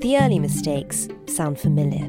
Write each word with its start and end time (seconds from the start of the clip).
The 0.00 0.18
early 0.18 0.38
mistakes 0.38 1.08
sound 1.26 1.58
familiar. 1.58 2.08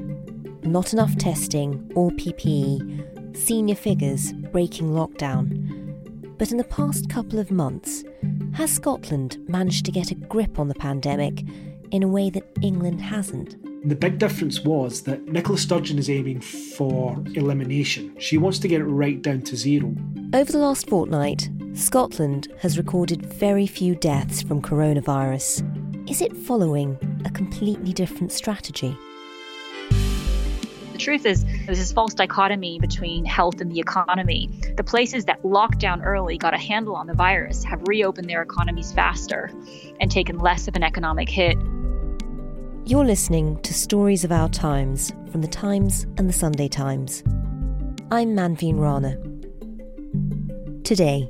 Not 0.64 0.94
enough 0.94 1.18
testing 1.18 1.92
or 1.96 2.12
PPE, 2.12 3.38
senior 3.38 3.76
figures 3.76 4.34
breaking 4.34 4.90
lockdown. 4.90 6.38
But 6.38 6.52
in 6.52 6.58
the 6.58 6.64
past 6.66 7.10
couple 7.10 7.40
of 7.40 7.52
months, 7.52 8.04
has 8.54 8.72
Scotland 8.72 9.38
managed 9.48 9.86
to 9.86 9.92
get 9.92 10.12
a 10.12 10.16
grip 10.16 10.60
on 10.60 10.68
the 10.68 10.76
pandemic 10.76 11.44
in 11.92 12.04
a 12.04 12.08
way 12.08 12.30
that 12.30 12.44
England 12.62 13.02
hasn't? 13.02 13.56
The 13.88 13.96
big 13.96 14.18
difference 14.18 14.62
was 14.62 15.04
that 15.04 15.26
Nicola 15.28 15.58
Sturgeon 15.58 16.00
is 16.00 16.10
aiming 16.10 16.42
for 16.42 17.16
elimination. 17.36 18.16
She 18.20 18.38
wants 18.38 18.60
to 18.60 18.68
get 18.68 18.82
it 18.82 18.86
right 18.86 19.22
down 19.22 19.44
to 19.44 19.56
zero. 19.56 19.96
Over 20.34 20.52
the 20.52 20.58
last 20.58 20.90
fortnight, 20.90 21.50
Scotland 21.76 22.48
has 22.60 22.78
recorded 22.78 23.26
very 23.26 23.68
few 23.68 23.96
deaths 23.96 24.42
from 24.42 24.62
coronavirus. 24.62 26.10
Is 26.10 26.22
it 26.22 26.34
following 26.34 26.98
a 27.26 27.30
completely 27.30 27.92
different 27.92 28.32
strategy? 28.32 28.98
The 29.90 30.98
truth 30.98 31.26
is, 31.26 31.44
there's 31.66 31.78
this 31.78 31.92
false 31.92 32.14
dichotomy 32.14 32.80
between 32.80 33.26
health 33.26 33.60
and 33.60 33.70
the 33.70 33.82
economy. 33.82 34.50
The 34.78 34.86
places 34.86 35.26
that 35.26 35.44
locked 35.44 35.80
down 35.80 36.02
early, 36.02 36.38
got 36.38 36.54
a 36.54 36.58
handle 36.58 36.96
on 36.96 37.08
the 37.08 37.14
virus, 37.14 37.66
have 37.66 37.82
reopened 37.90 38.30
their 38.30 38.42
economies 38.42 38.94
faster 38.94 39.52
and 40.00 40.10
taken 40.10 40.40
less 40.40 40.70
of 40.70 40.78
an 40.78 40.84
economic 40.84 41.28
hit. 41.28 41.58
You're 42.86 43.04
listening 43.04 43.60
to 43.64 43.74
Stories 43.74 44.24
of 44.24 44.32
Our 44.32 44.48
Times 44.48 45.12
from 45.30 45.42
The 45.42 45.50
Times 45.50 46.06
and 46.18 46.30
The 46.30 46.34
Sunday 46.34 46.70
Times. 46.70 47.22
I'm 48.12 48.34
Manveen 48.34 48.80
Rana. 48.80 49.18
Today, 50.84 51.30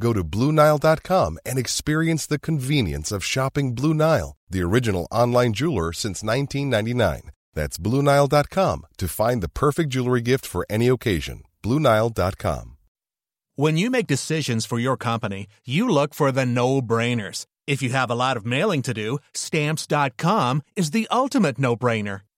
Go 0.00 0.12
to 0.12 0.24
BlueNile.com 0.24 1.38
and 1.46 1.58
experience 1.58 2.26
the 2.26 2.38
convenience 2.38 3.12
of 3.12 3.24
shopping 3.24 3.74
Blue 3.74 3.94
Nile, 3.94 4.36
the 4.50 4.62
original 4.62 5.06
online 5.10 5.52
jeweler 5.52 5.92
since 5.92 6.22
1999. 6.22 7.30
That's 7.54 7.78
BlueNile.com 7.78 8.86
to 8.98 9.08
find 9.08 9.42
the 9.42 9.48
perfect 9.48 9.90
jewelry 9.90 10.20
gift 10.20 10.46
for 10.46 10.66
any 10.68 10.88
occasion. 10.88 11.44
BlueNile.com. 11.62 12.76
When 13.56 13.76
you 13.76 13.88
make 13.88 14.08
decisions 14.08 14.66
for 14.66 14.80
your 14.80 14.96
company, 14.96 15.46
you 15.64 15.88
look 15.88 16.12
for 16.12 16.32
the 16.32 16.44
no 16.44 16.82
brainers. 16.82 17.46
If 17.68 17.82
you 17.82 17.90
have 17.90 18.10
a 18.10 18.16
lot 18.16 18.36
of 18.36 18.44
mailing 18.44 18.82
to 18.82 18.92
do, 18.92 19.18
Stamps.com 19.32 20.62
is 20.74 20.90
the 20.90 21.06
ultimate 21.10 21.58
no 21.58 21.76
brainer. 21.76 22.22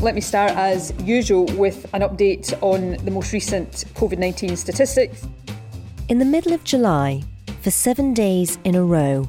Let 0.00 0.14
me 0.14 0.20
start 0.20 0.52
as 0.52 0.92
usual 1.02 1.46
with 1.56 1.86
an 1.94 2.02
update 2.02 2.52
on 2.62 3.02
the 3.04 3.10
most 3.10 3.32
recent 3.32 3.84
COVID 3.94 4.18
19 4.18 4.54
statistics. 4.56 5.26
In 6.08 6.18
the 6.18 6.24
middle 6.24 6.52
of 6.52 6.62
July, 6.64 7.22
for 7.62 7.70
seven 7.70 8.12
days 8.12 8.58
in 8.64 8.74
a 8.74 8.84
row, 8.84 9.28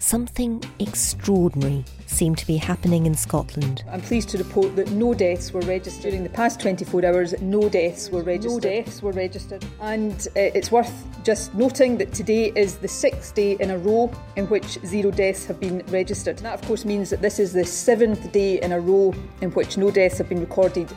something 0.00 0.62
extraordinary 0.80 1.84
seemed 2.10 2.38
to 2.38 2.46
be 2.46 2.56
happening 2.56 3.06
in 3.06 3.14
Scotland. 3.14 3.84
I'm 3.90 4.00
pleased 4.00 4.28
to 4.30 4.38
report 4.38 4.76
that 4.76 4.90
no 4.90 5.14
deaths 5.14 5.52
were 5.52 5.60
registered 5.60 6.10
during 6.10 6.24
the 6.24 6.30
past 6.30 6.60
24 6.60 7.04
hours. 7.06 7.40
No 7.40 7.68
deaths 7.68 8.10
were 8.10 8.22
registered. 8.22 8.50
No 8.50 8.60
deaths 8.60 9.02
were 9.02 9.12
registered. 9.12 9.64
And 9.80 10.12
uh, 10.36 10.40
it's 10.40 10.72
worth 10.72 10.92
just 11.24 11.54
noting 11.54 11.98
that 11.98 12.12
today 12.12 12.52
is 12.56 12.76
the 12.78 12.88
sixth 12.88 13.34
day 13.34 13.56
in 13.60 13.70
a 13.70 13.78
row 13.78 14.10
in 14.36 14.46
which 14.46 14.78
zero 14.84 15.10
deaths 15.10 15.44
have 15.46 15.60
been 15.60 15.84
registered. 15.88 16.36
And 16.38 16.46
that, 16.46 16.54
of 16.54 16.62
course, 16.62 16.84
means 16.84 17.10
that 17.10 17.22
this 17.22 17.38
is 17.38 17.52
the 17.52 17.64
seventh 17.64 18.32
day 18.32 18.60
in 18.60 18.72
a 18.72 18.80
row 18.80 19.14
in 19.40 19.50
which 19.52 19.76
no 19.76 19.90
deaths 19.90 20.18
have 20.18 20.28
been 20.28 20.40
recorded 20.40 20.88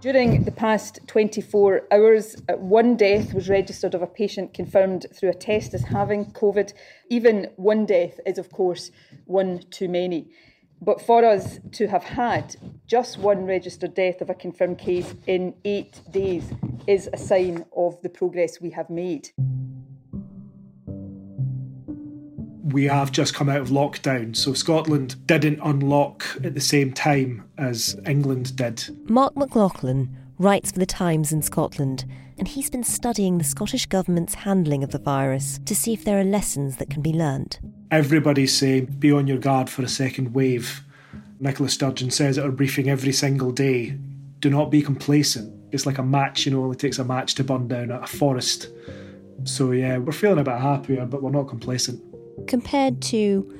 During 0.00 0.44
the 0.44 0.50
past 0.50 1.00
24 1.08 1.82
hours, 1.92 2.34
uh, 2.48 2.54
one 2.54 2.96
death 2.96 3.34
was 3.34 3.50
registered 3.50 3.94
of 3.94 4.00
a 4.00 4.06
patient 4.06 4.54
confirmed 4.54 5.04
through 5.14 5.28
a 5.28 5.34
test 5.34 5.74
as 5.74 5.82
having 5.82 6.32
COVID. 6.32 6.72
Even 7.10 7.50
one 7.56 7.84
death 7.84 8.18
is, 8.24 8.38
of 8.38 8.50
course, 8.50 8.90
one 9.26 9.60
too 9.70 9.90
many. 9.90 10.30
But 10.80 11.02
for 11.02 11.22
us 11.22 11.60
to 11.72 11.86
have 11.88 12.04
had 12.04 12.56
just 12.86 13.18
one 13.18 13.44
registered 13.44 13.92
death 13.92 14.22
of 14.22 14.30
a 14.30 14.34
confirmed 14.34 14.78
case 14.78 15.14
in 15.26 15.52
eight 15.66 16.00
days 16.10 16.50
is 16.86 17.10
a 17.12 17.18
sign 17.18 17.66
of 17.76 18.00
the 18.00 18.08
progress 18.08 18.58
we 18.58 18.70
have 18.70 18.88
made. 18.88 19.28
We 22.72 22.84
have 22.84 23.12
just 23.12 23.34
come 23.34 23.48
out 23.48 23.60
of 23.60 23.68
lockdown, 23.68 24.34
so 24.34 24.54
Scotland 24.54 25.26
didn't 25.26 25.60
unlock 25.62 26.24
at 26.44 26.54
the 26.54 26.60
same 26.60 26.92
time 26.92 27.48
as 27.58 27.98
England 28.06 28.56
did. 28.56 28.84
Mark 29.08 29.36
McLaughlin 29.36 30.16
writes 30.38 30.72
for 30.72 30.78
The 30.78 30.86
Times 30.86 31.32
in 31.32 31.42
Scotland, 31.42 32.04
and 32.38 32.48
he's 32.48 32.70
been 32.70 32.84
studying 32.84 33.38
the 33.38 33.44
Scottish 33.44 33.86
Government's 33.86 34.34
handling 34.34 34.82
of 34.82 34.90
the 34.90 34.98
virus 34.98 35.60
to 35.66 35.76
see 35.76 35.92
if 35.92 36.04
there 36.04 36.18
are 36.18 36.24
lessons 36.24 36.76
that 36.76 36.90
can 36.90 37.02
be 37.02 37.12
learnt. 37.12 37.60
Everybody's 37.90 38.56
saying 38.56 38.86
be 38.98 39.12
on 39.12 39.26
your 39.26 39.38
guard 39.38 39.68
for 39.68 39.82
a 39.82 39.88
second 39.88 40.32
wave. 40.32 40.82
Nicola 41.40 41.68
Sturgeon 41.68 42.10
says 42.10 42.38
at 42.38 42.44
her 42.44 42.50
briefing 42.50 42.88
every 42.88 43.12
single 43.12 43.52
day 43.52 43.98
do 44.38 44.48
not 44.48 44.70
be 44.70 44.82
complacent. 44.82 45.54
It's 45.72 45.86
like 45.86 45.98
a 45.98 46.02
match, 46.02 46.46
you 46.46 46.52
know, 46.52 46.72
it 46.72 46.78
takes 46.78 46.98
a 46.98 47.04
match 47.04 47.34
to 47.36 47.44
burn 47.44 47.68
down 47.68 47.90
a 47.90 48.06
forest. 48.06 48.68
So, 49.44 49.72
yeah, 49.72 49.98
we're 49.98 50.12
feeling 50.12 50.38
a 50.38 50.44
bit 50.44 50.58
happier, 50.58 51.06
but 51.06 51.22
we're 51.22 51.30
not 51.30 51.48
complacent 51.48 52.09
compared 52.46 53.00
to 53.02 53.58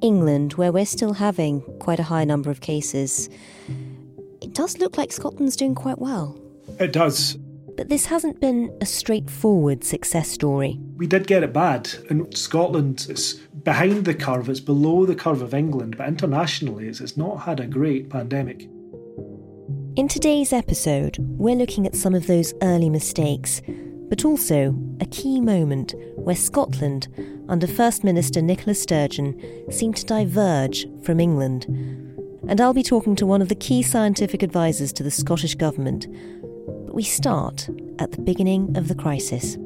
England, 0.00 0.54
where 0.54 0.72
we're 0.72 0.86
still 0.86 1.14
having 1.14 1.60
quite 1.78 2.00
a 2.00 2.04
high 2.04 2.24
number 2.24 2.50
of 2.50 2.60
cases, 2.60 3.28
it 4.40 4.54
does 4.54 4.78
look 4.78 4.96
like 4.96 5.12
Scotland's 5.12 5.56
doing 5.56 5.74
quite 5.74 5.98
well. 5.98 6.38
It 6.78 6.92
does. 6.92 7.36
But 7.76 7.88
this 7.88 8.06
hasn't 8.06 8.40
been 8.40 8.76
a 8.80 8.86
straightforward 8.86 9.84
success 9.84 10.28
story. 10.28 10.78
We 10.96 11.06
did 11.06 11.26
get 11.26 11.42
it 11.42 11.52
bad. 11.52 11.90
In 12.10 12.30
Scotland, 12.34 13.06
it's 13.08 13.34
behind 13.34 14.04
the 14.04 14.14
curve, 14.14 14.48
it's 14.48 14.60
below 14.60 15.06
the 15.06 15.14
curve 15.14 15.42
of 15.42 15.54
England, 15.54 15.96
but 15.96 16.08
internationally, 16.08 16.88
it's, 16.88 17.00
it's 17.00 17.16
not 17.16 17.36
had 17.36 17.60
a 17.60 17.66
great 17.66 18.10
pandemic. 18.10 18.68
In 19.96 20.08
today's 20.08 20.52
episode, 20.52 21.16
we're 21.18 21.56
looking 21.56 21.86
at 21.86 21.94
some 21.94 22.14
of 22.14 22.26
those 22.26 22.54
early 22.62 22.88
mistakes 22.88 23.60
but 24.10 24.24
also 24.24 24.74
a 25.00 25.06
key 25.06 25.40
moment 25.40 25.94
where 26.16 26.36
Scotland, 26.36 27.08
under 27.48 27.66
First 27.66 28.04
Minister 28.04 28.42
Nicola 28.42 28.74
Sturgeon, 28.74 29.40
seemed 29.70 29.96
to 29.96 30.04
diverge 30.04 30.84
from 31.02 31.20
England. 31.20 31.64
And 32.48 32.60
I'll 32.60 32.74
be 32.74 32.82
talking 32.82 33.14
to 33.16 33.24
one 33.24 33.40
of 33.40 33.48
the 33.48 33.54
key 33.54 33.82
scientific 33.82 34.42
advisors 34.42 34.92
to 34.94 35.04
the 35.04 35.10
Scottish 35.12 35.54
Government. 35.54 36.08
But 36.86 36.94
we 36.94 37.04
start 37.04 37.70
at 38.00 38.10
the 38.10 38.20
beginning 38.20 38.76
of 38.76 38.88
the 38.88 38.96
crisis. 38.96 39.56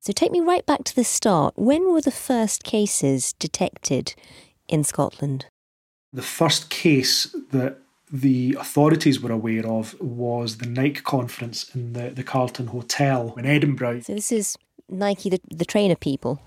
So 0.00 0.14
take 0.14 0.32
me 0.32 0.40
right 0.40 0.64
back 0.64 0.84
to 0.84 0.96
the 0.96 1.04
start. 1.04 1.52
When 1.56 1.92
were 1.92 2.00
the 2.00 2.10
first 2.10 2.64
cases 2.64 3.34
detected 3.34 4.14
in 4.66 4.82
Scotland? 4.82 5.44
The 6.10 6.22
first 6.22 6.70
case 6.70 7.36
that 7.50 7.76
the 8.12 8.56
authorities 8.58 9.20
were 9.20 9.32
aware 9.32 9.66
of 9.66 9.98
was 10.00 10.58
the 10.58 10.66
Nike 10.66 11.00
conference 11.00 11.74
in 11.74 11.92
the, 11.92 12.10
the 12.10 12.22
Carlton 12.22 12.68
Hotel 12.68 13.34
in 13.38 13.46
Edinburgh. 13.46 14.00
So 14.00 14.14
this 14.14 14.32
is 14.32 14.56
Nike, 14.88 15.30
the, 15.30 15.40
the 15.50 15.64
trainer 15.64 15.94
people? 15.94 16.40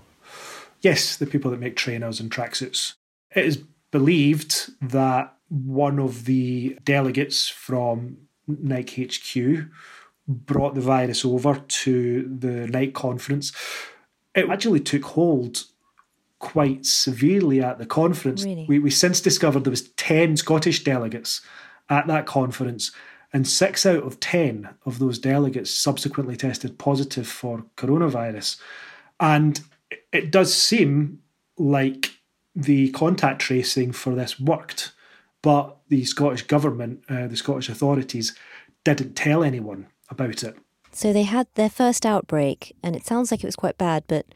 Yes, 0.82 1.16
the 1.16 1.26
people 1.26 1.50
that 1.50 1.60
make 1.60 1.76
trainers 1.76 2.20
and 2.20 2.30
tracksuits. 2.30 2.94
It 3.34 3.46
is 3.46 3.56
believed 3.90 4.70
that 4.82 5.34
one 5.48 5.98
of 5.98 6.26
the 6.26 6.78
delegates 6.84 7.48
from 7.48 8.18
Nike 8.46 9.06
HQ 9.06 9.66
brought 10.26 10.74
the 10.74 10.80
virus 10.80 11.24
over 11.24 11.62
to 11.66 12.36
the 12.38 12.66
Nike 12.66 12.92
conference. 12.92 13.52
It 14.34 14.50
actually 14.50 14.80
took 14.80 15.04
hold 15.04 15.64
quite 16.44 16.84
severely 16.84 17.62
at 17.62 17.78
the 17.78 17.86
conference. 17.86 18.44
Really? 18.44 18.66
We, 18.68 18.78
we 18.78 18.90
since 18.90 19.20
discovered 19.22 19.64
there 19.64 19.70
was 19.70 19.88
10 19.92 20.36
Scottish 20.36 20.84
delegates 20.84 21.40
at 21.88 22.06
that 22.06 22.26
conference, 22.26 22.92
and 23.32 23.48
six 23.48 23.84
out 23.86 24.04
of 24.04 24.20
10 24.20 24.68
of 24.84 24.98
those 24.98 25.18
delegates 25.18 25.70
subsequently 25.70 26.36
tested 26.36 26.78
positive 26.78 27.26
for 27.26 27.64
coronavirus. 27.76 28.60
And 29.18 29.60
it 30.12 30.30
does 30.30 30.54
seem 30.54 31.20
like 31.56 32.10
the 32.54 32.90
contact 32.90 33.40
tracing 33.40 33.92
for 33.92 34.14
this 34.14 34.38
worked, 34.38 34.92
but 35.42 35.78
the 35.88 36.04
Scottish 36.04 36.42
government, 36.42 37.02
uh, 37.08 37.26
the 37.26 37.36
Scottish 37.36 37.70
authorities, 37.70 38.36
didn't 38.84 39.14
tell 39.14 39.42
anyone 39.42 39.86
about 40.10 40.44
it. 40.44 40.56
So 40.92 41.12
they 41.12 41.24
had 41.24 41.48
their 41.54 41.70
first 41.70 42.04
outbreak, 42.06 42.76
and 42.82 42.94
it 42.94 43.06
sounds 43.06 43.30
like 43.30 43.42
it 43.42 43.46
was 43.46 43.56
quite 43.56 43.78
bad, 43.78 44.04
but 44.06 44.26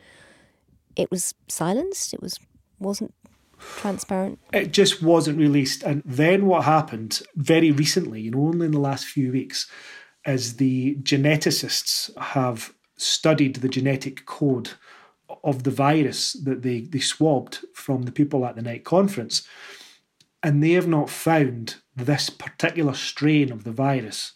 it 0.98 1.10
was 1.10 1.32
silenced. 1.46 2.12
It 2.12 2.20
was 2.20 2.38
wasn't 2.78 3.14
transparent. 3.58 4.38
It 4.52 4.72
just 4.72 5.02
wasn't 5.02 5.38
released. 5.38 5.82
And 5.82 6.02
then 6.04 6.46
what 6.46 6.64
happened 6.64 7.22
very 7.36 7.70
recently, 7.70 8.20
you 8.20 8.32
know, 8.32 8.40
only 8.40 8.66
in 8.66 8.72
the 8.72 8.80
last 8.80 9.06
few 9.06 9.32
weeks, 9.32 9.70
is 10.26 10.56
the 10.56 10.96
geneticists 10.96 12.16
have 12.18 12.74
studied 12.96 13.56
the 13.56 13.68
genetic 13.68 14.26
code 14.26 14.70
of 15.44 15.62
the 15.62 15.70
virus 15.70 16.32
that 16.32 16.62
they, 16.62 16.80
they 16.80 16.98
swabbed 16.98 17.60
from 17.72 18.02
the 18.02 18.12
people 18.12 18.44
at 18.44 18.56
the 18.56 18.62
Nike 18.62 18.80
conference. 18.80 19.46
And 20.42 20.62
they 20.62 20.72
have 20.72 20.88
not 20.88 21.10
found 21.10 21.76
this 21.96 22.30
particular 22.30 22.94
strain 22.94 23.50
of 23.50 23.64
the 23.64 23.72
virus 23.72 24.32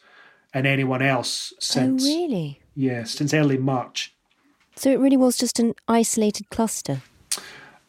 in 0.55 0.67
anyone 0.67 1.03
else 1.03 1.53
oh, 1.53 1.57
since 1.61 2.05
oh, 2.05 2.07
really? 2.07 2.61
yeah, 2.75 3.05
since 3.05 3.33
early 3.33 3.59
March. 3.59 4.15
So 4.77 4.91
it 4.91 4.99
really 4.99 5.17
was 5.17 5.37
just 5.37 5.59
an 5.59 5.75
isolated 5.89 6.51
cluster. 6.51 7.03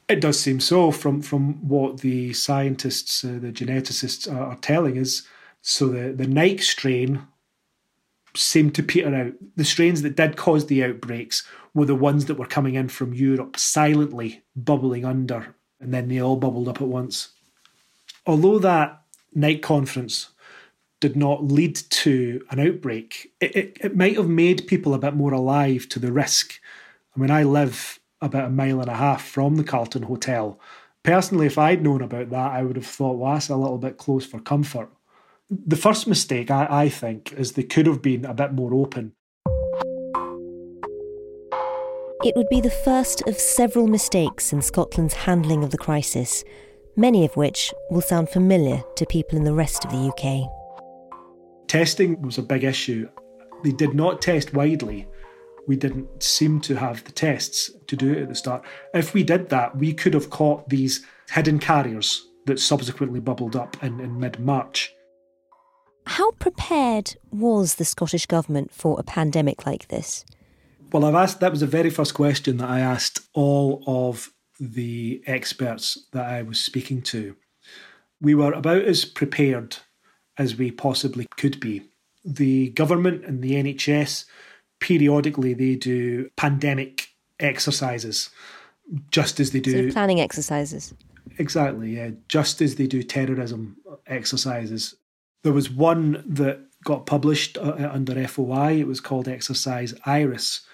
It 0.10 0.20
does 0.20 0.40
seem 0.40 0.60
so 0.60 0.92
from 0.92 1.22
from 1.22 1.68
what 1.68 2.02
the 2.02 2.34
scientists, 2.34 3.24
uh, 3.24 3.40
the 3.42 3.52
geneticists 3.52 4.32
are, 4.32 4.48
are 4.48 4.58
telling 4.58 4.98
us. 4.98 5.24
So 5.62 5.88
the 5.88 6.12
the 6.12 6.28
Nike 6.28 6.62
strain 6.62 7.26
seemed 8.36 8.76
to 8.76 8.84
peter 8.84 9.14
out. 9.14 9.34
The 9.56 9.66
strains 9.66 10.02
that 10.02 10.16
did 10.16 10.38
cause 10.38 10.66
the 10.66 10.84
outbreaks 10.84 11.48
were 11.74 11.86
the 11.86 11.96
ones 11.96 12.26
that 12.26 12.38
were 12.38 12.46
coming 12.46 12.76
in 12.76 12.90
from 12.90 13.14
Europe, 13.14 13.58
silently 13.58 14.44
bubbling 14.56 15.06
under, 15.06 15.56
and 15.80 15.94
then 15.94 16.08
they 16.08 16.22
all 16.22 16.36
bubbled 16.36 16.68
up 16.68 16.82
at 16.82 16.88
once. 16.88 17.30
Although 18.26 18.60
that 18.60 19.02
Nike 19.34 19.60
conference 19.60 20.30
did 21.00 21.16
not 21.16 21.44
lead 21.44 21.76
to 21.76 22.46
an 22.50 22.60
outbreak, 22.60 23.34
it, 23.42 23.56
it, 23.56 23.78
it 23.82 23.96
might 23.96 24.16
have 24.16 24.30
made 24.30 24.68
people 24.68 24.94
a 24.94 25.00
bit 25.00 25.16
more 25.16 25.34
alive 25.34 25.90
to 25.90 26.00
the 26.00 26.12
risk. 26.12 26.60
I 27.16 27.20
mean, 27.20 27.30
I 27.30 27.44
live 27.44 28.00
about 28.22 28.46
a 28.46 28.50
mile 28.50 28.80
and 28.82 28.90
a 28.90 28.96
half 28.96 29.24
from 29.24 29.56
the 29.56 29.64
Carlton 29.64 30.04
Hotel. 30.04 30.60
Personally, 31.04 31.46
if 31.46 31.58
I'd 31.58 31.84
known 31.84 32.02
about 32.02 32.30
that, 32.32 32.52
I 32.52 32.64
would 32.64 32.76
have 32.76 32.86
thought, 32.86 33.18
well, 33.18 33.34
that's 33.34 33.50
a 33.50 33.56
little 33.56 33.78
bit 33.78 33.98
close 33.98 34.26
for 34.26 34.40
comfort. 34.40 34.90
The 35.50 35.76
first 35.76 36.08
mistake, 36.08 36.50
I, 36.50 36.68
I 36.70 36.90
think, 36.90 37.34
is 37.34 37.52
they 37.52 37.64
could 37.64 37.86
have 37.86 38.02
been 38.02 38.26
a 38.26 38.34
bit 38.34 38.54
more 38.54 38.74
open. 38.74 39.14
It 42.24 42.36
would 42.36 42.50
be 42.50 42.62
the 42.62 42.74
first 42.86 43.22
of 43.28 43.36
several 43.38 43.86
mistakes 43.86 44.54
in 44.54 44.62
Scotland's 44.62 45.14
handling 45.14 45.64
of 45.64 45.72
the 45.72 45.78
crisis, 45.78 46.44
many 46.96 47.26
of 47.26 47.36
which 47.36 47.74
will 47.92 48.02
sound 48.02 48.30
familiar 48.30 48.82
to 48.96 49.06
people 49.06 49.38
in 49.38 49.44
the 49.44 49.54
rest 49.54 49.86
of 49.86 49.92
the 49.92 50.08
UK. 50.08 50.50
Testing 51.68 52.22
was 52.22 52.38
a 52.38 52.44
big 52.44 52.64
issue. 52.64 53.10
They 53.64 53.72
did 53.72 53.94
not 53.94 54.22
test 54.22 54.54
widely. 54.54 55.08
We 55.68 55.76
didn't 55.76 56.22
seem 56.22 56.60
to 56.62 56.76
have 56.76 57.04
the 57.04 57.12
tests 57.12 57.72
to 57.88 57.96
do 57.96 58.12
it 58.12 58.24
at 58.24 58.30
the 58.30 58.36
start. 58.36 58.64
If 58.94 59.14
we 59.14 59.24
did 59.24 59.50
that, 59.50 59.78
we 59.78 59.94
could 59.94 60.14
have 60.14 60.30
caught 60.30 60.70
these 60.70 61.06
hidden 61.32 61.60
carriers 61.60 62.28
that 62.46 62.60
subsequently 62.60 63.20
bubbled 63.20 63.56
up 63.56 63.82
in, 63.84 64.00
in 64.00 64.20
mid 64.20 64.40
March. 64.40 64.94
How 66.06 66.32
prepared 66.32 67.16
was 67.32 67.76
the 67.76 67.86
Scottish 67.86 68.26
Government 68.26 68.74
for 68.74 69.00
a 69.00 69.04
pandemic 69.04 69.66
like 69.66 69.88
this? 69.88 70.26
Well, 70.92 71.06
I've 71.06 71.16
asked, 71.16 71.40
that 71.40 71.52
was 71.52 71.62
the 71.62 71.68
very 71.68 71.90
first 71.90 72.14
question 72.14 72.58
that 72.58 72.70
I 72.70 72.82
asked 72.82 73.22
all 73.34 73.84
of 73.88 74.32
the 74.60 75.24
experts 75.26 75.98
that 76.12 76.26
I 76.26 76.42
was 76.42 76.60
speaking 76.60 77.02
to. 77.04 77.36
We 78.22 78.36
were 78.36 78.52
about 78.52 78.84
as 78.84 79.06
prepared 79.06 79.78
as 80.38 80.56
we 80.56 80.72
possibly 80.72 81.28
could 81.38 81.60
be. 81.60 81.84
The 82.26 82.70
government 82.70 83.26
and 83.26 83.42
the 83.42 83.54
NHS 83.54 84.26
periodically 84.84 85.54
they 85.54 85.76
do 85.76 86.30
pandemic 86.36 87.08
exercises 87.40 88.30
just 89.10 89.40
as 89.40 89.52
they 89.52 89.62
do 89.62 89.88
so 89.88 89.94
planning 89.94 90.20
exercises. 90.20 90.94
Exactly, 91.38 91.96
yeah, 91.96 92.12
just 92.28 92.62
as 92.62 92.76
they 92.76 92.86
do 92.86 93.02
terrorism 93.02 93.78
exercises. 94.08 94.96
There 95.44 95.54
was 95.54 95.70
one 95.70 96.22
that 96.28 96.60
got 96.84 97.06
published 97.06 97.58
uh, 97.58 97.90
under 97.92 98.28
FOI. 98.28 98.80
It 98.82 98.88
was 98.88 99.00
called 99.00 99.30
Exercise 99.30 99.94
Iris, 100.06 100.68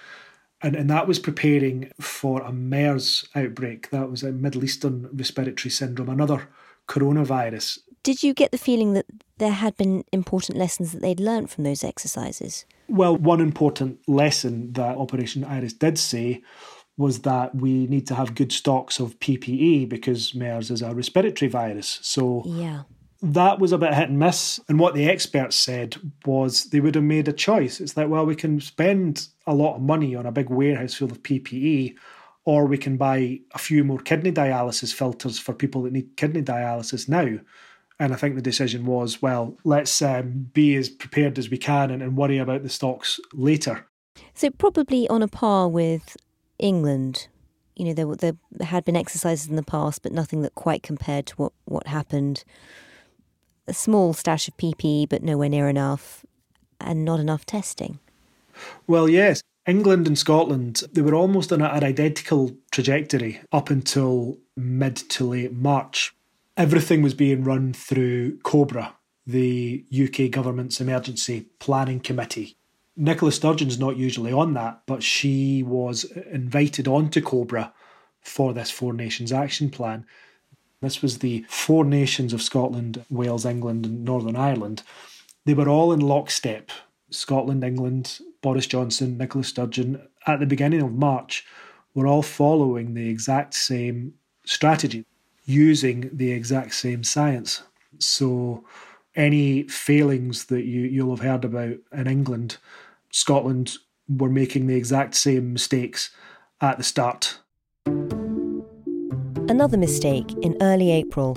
and, 0.63 0.75
and 0.75 0.89
that 0.89 1.07
was 1.07 1.19
preparing 1.19 1.91
for 2.01 2.41
a 2.41 2.51
MERS 2.51 3.29
outbreak. 3.35 3.91
That 3.91 4.09
was 4.09 4.23
a 4.23 4.31
Middle 4.31 4.63
Eastern 4.63 5.07
respiratory 5.13 5.69
syndrome, 5.69 6.09
another 6.09 6.49
coronavirus. 6.87 7.77
Did 8.03 8.23
you 8.23 8.33
get 8.33 8.51
the 8.51 8.57
feeling 8.57 8.93
that 8.93 9.05
there 9.37 9.51
had 9.51 9.75
been 9.77 10.03
important 10.11 10.57
lessons 10.57 10.91
that 10.91 11.01
they'd 11.01 11.19
learned 11.19 11.49
from 11.49 11.63
those 11.63 11.83
exercises? 11.83 12.65
Well, 12.87 13.15
one 13.15 13.41
important 13.41 13.99
lesson 14.07 14.73
that 14.73 14.97
Operation 14.97 15.43
Iris 15.43 15.73
did 15.73 15.97
say 15.97 16.41
was 16.97 17.19
that 17.19 17.55
we 17.55 17.87
need 17.87 18.07
to 18.07 18.15
have 18.15 18.35
good 18.35 18.51
stocks 18.51 18.99
of 18.99 19.19
PPE 19.19 19.87
because 19.87 20.35
MERS 20.35 20.71
is 20.71 20.81
a 20.81 20.93
respiratory 20.93 21.49
virus. 21.49 21.99
So 22.01 22.43
yeah 22.45 22.83
that 23.21 23.59
was 23.59 23.71
a 23.71 23.77
bit 23.77 23.93
hit 23.93 24.09
and 24.09 24.19
miss. 24.19 24.59
And 24.69 24.79
what 24.79 24.93
the 24.93 25.09
experts 25.09 25.55
said 25.55 25.97
was 26.25 26.65
they 26.65 26.79
would 26.79 26.95
have 26.95 27.03
made 27.03 27.27
a 27.27 27.33
choice. 27.33 27.81
It's 27.81 27.97
like, 27.97 28.07
well, 28.07 28.25
we 28.25 28.35
can 28.35 28.59
spend 28.61 29.27
a 29.45 29.53
lot 29.53 29.75
of 29.75 29.81
money 29.81 30.15
on 30.15 30.25
a 30.25 30.31
big 30.31 30.49
warehouse 30.49 30.95
full 30.95 31.11
of 31.11 31.23
PPE, 31.23 31.95
or 32.45 32.65
we 32.65 32.77
can 32.77 32.97
buy 32.97 33.39
a 33.53 33.57
few 33.57 33.83
more 33.83 33.99
kidney 33.99 34.31
dialysis 34.31 34.93
filters 34.93 35.37
for 35.37 35.53
people 35.53 35.83
that 35.83 35.93
need 35.93 36.15
kidney 36.15 36.41
dialysis 36.41 37.09
now. 37.09 37.39
And 37.99 38.13
I 38.13 38.15
think 38.15 38.35
the 38.35 38.41
decision 38.41 38.85
was, 38.85 39.21
well, 39.21 39.57
let's 39.63 40.01
um, 40.01 40.49
be 40.53 40.75
as 40.75 40.87
prepared 40.87 41.37
as 41.37 41.49
we 41.49 41.57
can 41.57 41.91
and, 41.91 42.01
and 42.01 42.15
worry 42.15 42.37
about 42.37 42.63
the 42.63 42.69
stocks 42.69 43.19
later. 43.33 43.85
So, 44.33 44.49
probably 44.49 45.07
on 45.09 45.21
a 45.21 45.27
par 45.27 45.67
with 45.67 46.15
England. 46.57 47.27
You 47.75 47.85
know, 47.85 47.93
there, 47.93 48.33
there 48.51 48.67
had 48.67 48.85
been 48.85 48.95
exercises 48.95 49.47
in 49.47 49.55
the 49.55 49.63
past, 49.63 50.01
but 50.01 50.11
nothing 50.11 50.41
that 50.41 50.55
quite 50.55 50.83
compared 50.83 51.25
to 51.27 51.35
what, 51.35 51.53
what 51.65 51.87
happened 51.87 52.43
a 53.69 53.73
small 53.73 54.13
stash 54.13 54.47
of 54.47 54.57
PPE, 54.57 55.07
but 55.07 55.23
nowhere 55.23 55.47
near 55.47 55.69
enough, 55.69 56.25
and 56.81 57.05
not 57.05 57.19
enough 57.19 57.45
testing. 57.45 57.99
Well, 58.87 59.07
yes. 59.07 59.41
England 59.67 60.07
and 60.07 60.17
Scotland, 60.17 60.81
they 60.91 61.01
were 61.01 61.13
almost 61.13 61.53
on 61.53 61.61
an 61.61 61.83
identical 61.83 62.57
trajectory 62.71 63.39
up 63.51 63.69
until 63.69 64.37
mid 64.57 64.95
to 64.95 65.25
late 65.25 65.53
March. 65.53 66.13
Everything 66.59 67.01
was 67.01 67.13
being 67.13 67.45
run 67.45 67.71
through 67.71 68.37
COBRA, 68.39 68.93
the 69.25 69.85
UK 69.93 70.29
government's 70.29 70.81
emergency 70.81 71.45
planning 71.57 72.01
committee. 72.01 72.57
Nicola 72.97 73.31
Sturgeon's 73.31 73.79
not 73.79 73.95
usually 73.95 74.33
on 74.33 74.55
that, 74.55 74.81
but 74.85 75.01
she 75.01 75.63
was 75.63 76.03
invited 76.03 76.85
onto 76.85 77.21
COBRA 77.21 77.71
for 78.19 78.53
this 78.53 78.69
Four 78.69 78.91
Nations 78.91 79.31
Action 79.31 79.69
Plan. 79.69 80.05
This 80.81 81.01
was 81.01 81.19
the 81.19 81.45
four 81.47 81.85
nations 81.85 82.33
of 82.33 82.41
Scotland, 82.41 83.05
Wales, 83.09 83.45
England, 83.45 83.85
and 83.85 84.03
Northern 84.03 84.35
Ireland. 84.35 84.83
They 85.45 85.53
were 85.53 85.69
all 85.69 85.93
in 85.93 86.01
lockstep 86.01 86.71
Scotland, 87.09 87.63
England, 87.63 88.19
Boris 88.41 88.67
Johnson, 88.67 89.17
Nicola 89.17 89.45
Sturgeon, 89.45 90.01
at 90.27 90.41
the 90.41 90.45
beginning 90.45 90.81
of 90.81 90.91
March, 90.91 91.45
were 91.93 92.05
all 92.05 92.21
following 92.21 92.95
the 92.95 93.07
exact 93.07 93.53
same 93.53 94.15
strategy, 94.43 95.05
using 95.49 96.09
the 96.13 96.31
exact 96.31 96.75
same 96.75 97.03
science. 97.03 97.63
So, 97.97 98.63
any 99.15 99.63
failings 99.63 100.45
that 100.45 100.63
you, 100.63 100.81
you'll 100.81 101.15
have 101.15 101.25
heard 101.25 101.43
about 101.43 101.77
in 101.91 102.07
England, 102.07 102.57
Scotland 103.11 103.77
were 104.07 104.29
making 104.29 104.67
the 104.67 104.75
exact 104.75 105.15
same 105.15 105.51
mistakes 105.51 106.11
at 106.61 106.77
the 106.77 106.83
start. 106.83 107.39
Another 109.49 109.77
mistake 109.77 110.31
in 110.43 110.55
early 110.61 110.91
April 110.91 111.35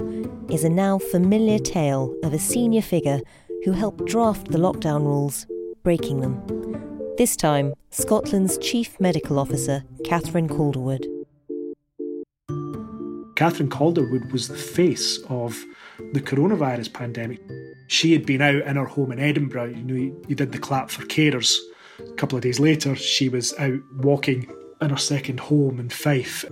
is 0.50 0.64
a 0.64 0.68
now 0.68 0.98
familiar 0.98 1.58
tale 1.58 2.14
of 2.22 2.34
a 2.34 2.38
senior 2.38 2.82
figure 2.82 3.20
who 3.64 3.72
helped 3.72 4.04
draft 4.04 4.48
the 4.48 4.58
lockdown 4.58 5.04
rules, 5.04 5.46
breaking 5.82 6.20
them. 6.20 6.38
This 7.16 7.34
time, 7.36 7.72
Scotland's 7.90 8.58
Chief 8.58 9.00
Medical 9.00 9.38
Officer, 9.38 9.84
Catherine 10.04 10.48
Calderwood. 10.48 11.06
Catherine 13.42 13.70
Calderwood 13.70 14.30
was 14.30 14.46
the 14.46 14.54
face 14.54 15.18
of 15.28 15.64
the 16.12 16.20
coronavirus 16.20 16.92
pandemic. 16.92 17.40
She 17.88 18.12
had 18.12 18.24
been 18.24 18.40
out 18.40 18.54
in 18.62 18.76
her 18.76 18.84
home 18.84 19.10
in 19.10 19.18
Edinburgh. 19.18 19.70
You 19.70 19.82
know, 19.82 19.94
you, 19.96 20.24
you 20.28 20.36
did 20.36 20.52
the 20.52 20.60
clap 20.60 20.90
for 20.90 21.02
carers. 21.06 21.58
A 21.98 22.12
couple 22.12 22.38
of 22.38 22.44
days 22.44 22.60
later, 22.60 22.94
she 22.94 23.28
was 23.28 23.52
out 23.58 23.80
walking 23.96 24.48
in 24.80 24.90
her 24.90 24.96
second 24.96 25.40
home 25.40 25.80
in 25.80 25.88
Fife. 25.88 26.44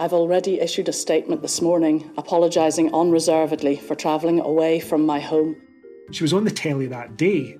I've 0.00 0.12
already 0.12 0.58
issued 0.58 0.88
a 0.88 0.92
statement 0.92 1.42
this 1.42 1.62
morning 1.62 2.10
apologising 2.18 2.92
unreservedly 2.92 3.76
for 3.76 3.94
travelling 3.94 4.40
away 4.40 4.80
from 4.80 5.06
my 5.06 5.20
home. 5.20 5.54
She 6.10 6.24
was 6.24 6.32
on 6.32 6.42
the 6.42 6.50
telly 6.50 6.88
that 6.88 7.16
day. 7.16 7.56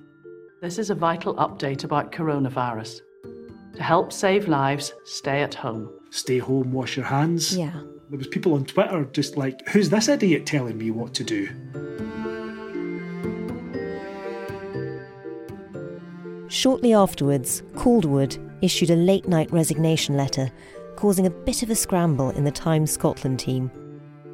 This 0.61 0.77
is 0.77 0.89
a 0.89 0.95
vital 0.95 1.35
update 1.35 1.85
about 1.85 2.11
coronavirus. 2.11 2.99
To 3.75 3.81
help 3.81 4.11
save 4.11 4.49
lives, 4.49 4.93
stay 5.05 5.41
at 5.41 5.53
home. 5.53 5.89
Stay 6.09 6.39
home, 6.39 6.73
wash 6.73 6.97
your 6.97 7.05
hands. 7.05 7.57
Yeah. 7.57 7.79
There 8.09 8.17
was 8.17 8.27
people 8.27 8.53
on 8.53 8.65
Twitter 8.65 9.03
just 9.11 9.35
like, 9.37 9.67
who's 9.69 9.89
this 9.89 10.07
idiot 10.07 10.45
telling 10.45 10.77
me 10.77 10.91
what 10.91 11.13
to 11.15 11.23
do? 11.23 11.49
Shortly 16.49 16.93
afterwards, 16.93 17.61
Calderwood 17.75 18.37
issued 18.61 18.89
a 18.89 18.95
late 18.95 19.27
night 19.27 19.51
resignation 19.51 20.15
letter, 20.15 20.49
causing 20.95 21.25
a 21.25 21.29
bit 21.29 21.61
of 21.61 21.69
a 21.69 21.75
scramble 21.75 22.29
in 22.31 22.45
the 22.45 22.51
Times 22.51 22.91
Scotland 22.91 23.39
team. 23.39 23.69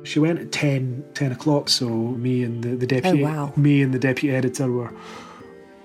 She 0.04 0.20
went 0.20 0.40
at 0.40 0.52
10, 0.52 1.04
10 1.14 1.32
o'clock, 1.32 1.70
so 1.70 1.88
me 1.90 2.44
and 2.44 2.64
the, 2.64 2.76
the 2.76 2.86
deputy 2.88 3.24
Oh, 3.24 3.28
wow. 3.28 3.54
me 3.56 3.82
and 3.82 3.94
the 3.94 4.00
deputy 4.00 4.36
editor 4.36 4.72
were 4.72 4.94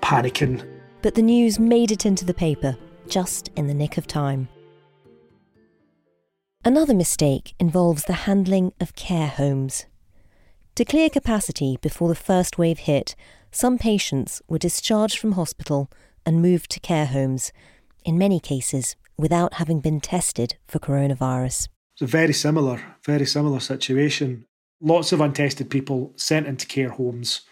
panicking. 0.02 0.62
But 1.02 1.14
the 1.14 1.22
news 1.22 1.58
made 1.58 1.90
it 1.92 2.04
into 2.04 2.24
the 2.24 2.34
paper, 2.34 2.76
just 3.08 3.48
in 3.56 3.66
the 3.68 3.74
nick 3.74 3.96
of 3.96 4.06
time. 4.06 4.48
Another 6.68 6.92
mistake 6.92 7.54
involves 7.58 8.04
the 8.04 8.28
handling 8.28 8.74
of 8.78 8.94
care 8.94 9.28
homes. 9.28 9.86
To 10.74 10.84
clear 10.84 11.08
capacity 11.08 11.78
before 11.80 12.08
the 12.08 12.14
first 12.14 12.58
wave 12.58 12.80
hit, 12.80 13.16
some 13.50 13.78
patients 13.78 14.42
were 14.50 14.58
discharged 14.58 15.18
from 15.18 15.32
hospital 15.32 15.90
and 16.26 16.42
moved 16.42 16.70
to 16.72 16.80
care 16.80 17.06
homes, 17.06 17.52
in 18.04 18.18
many 18.18 18.38
cases 18.38 18.96
without 19.16 19.54
having 19.54 19.80
been 19.80 19.98
tested 19.98 20.56
for 20.66 20.78
coronavirus. 20.78 21.68
It's 21.94 22.02
a 22.02 22.06
very 22.06 22.34
similar, 22.34 22.82
very 23.02 23.24
similar 23.24 23.60
situation. 23.60 24.44
Lots 24.78 25.10
of 25.12 25.22
untested 25.22 25.70
people 25.70 26.12
sent 26.16 26.46
into 26.46 26.66
care 26.66 26.90
homes, 26.90 27.46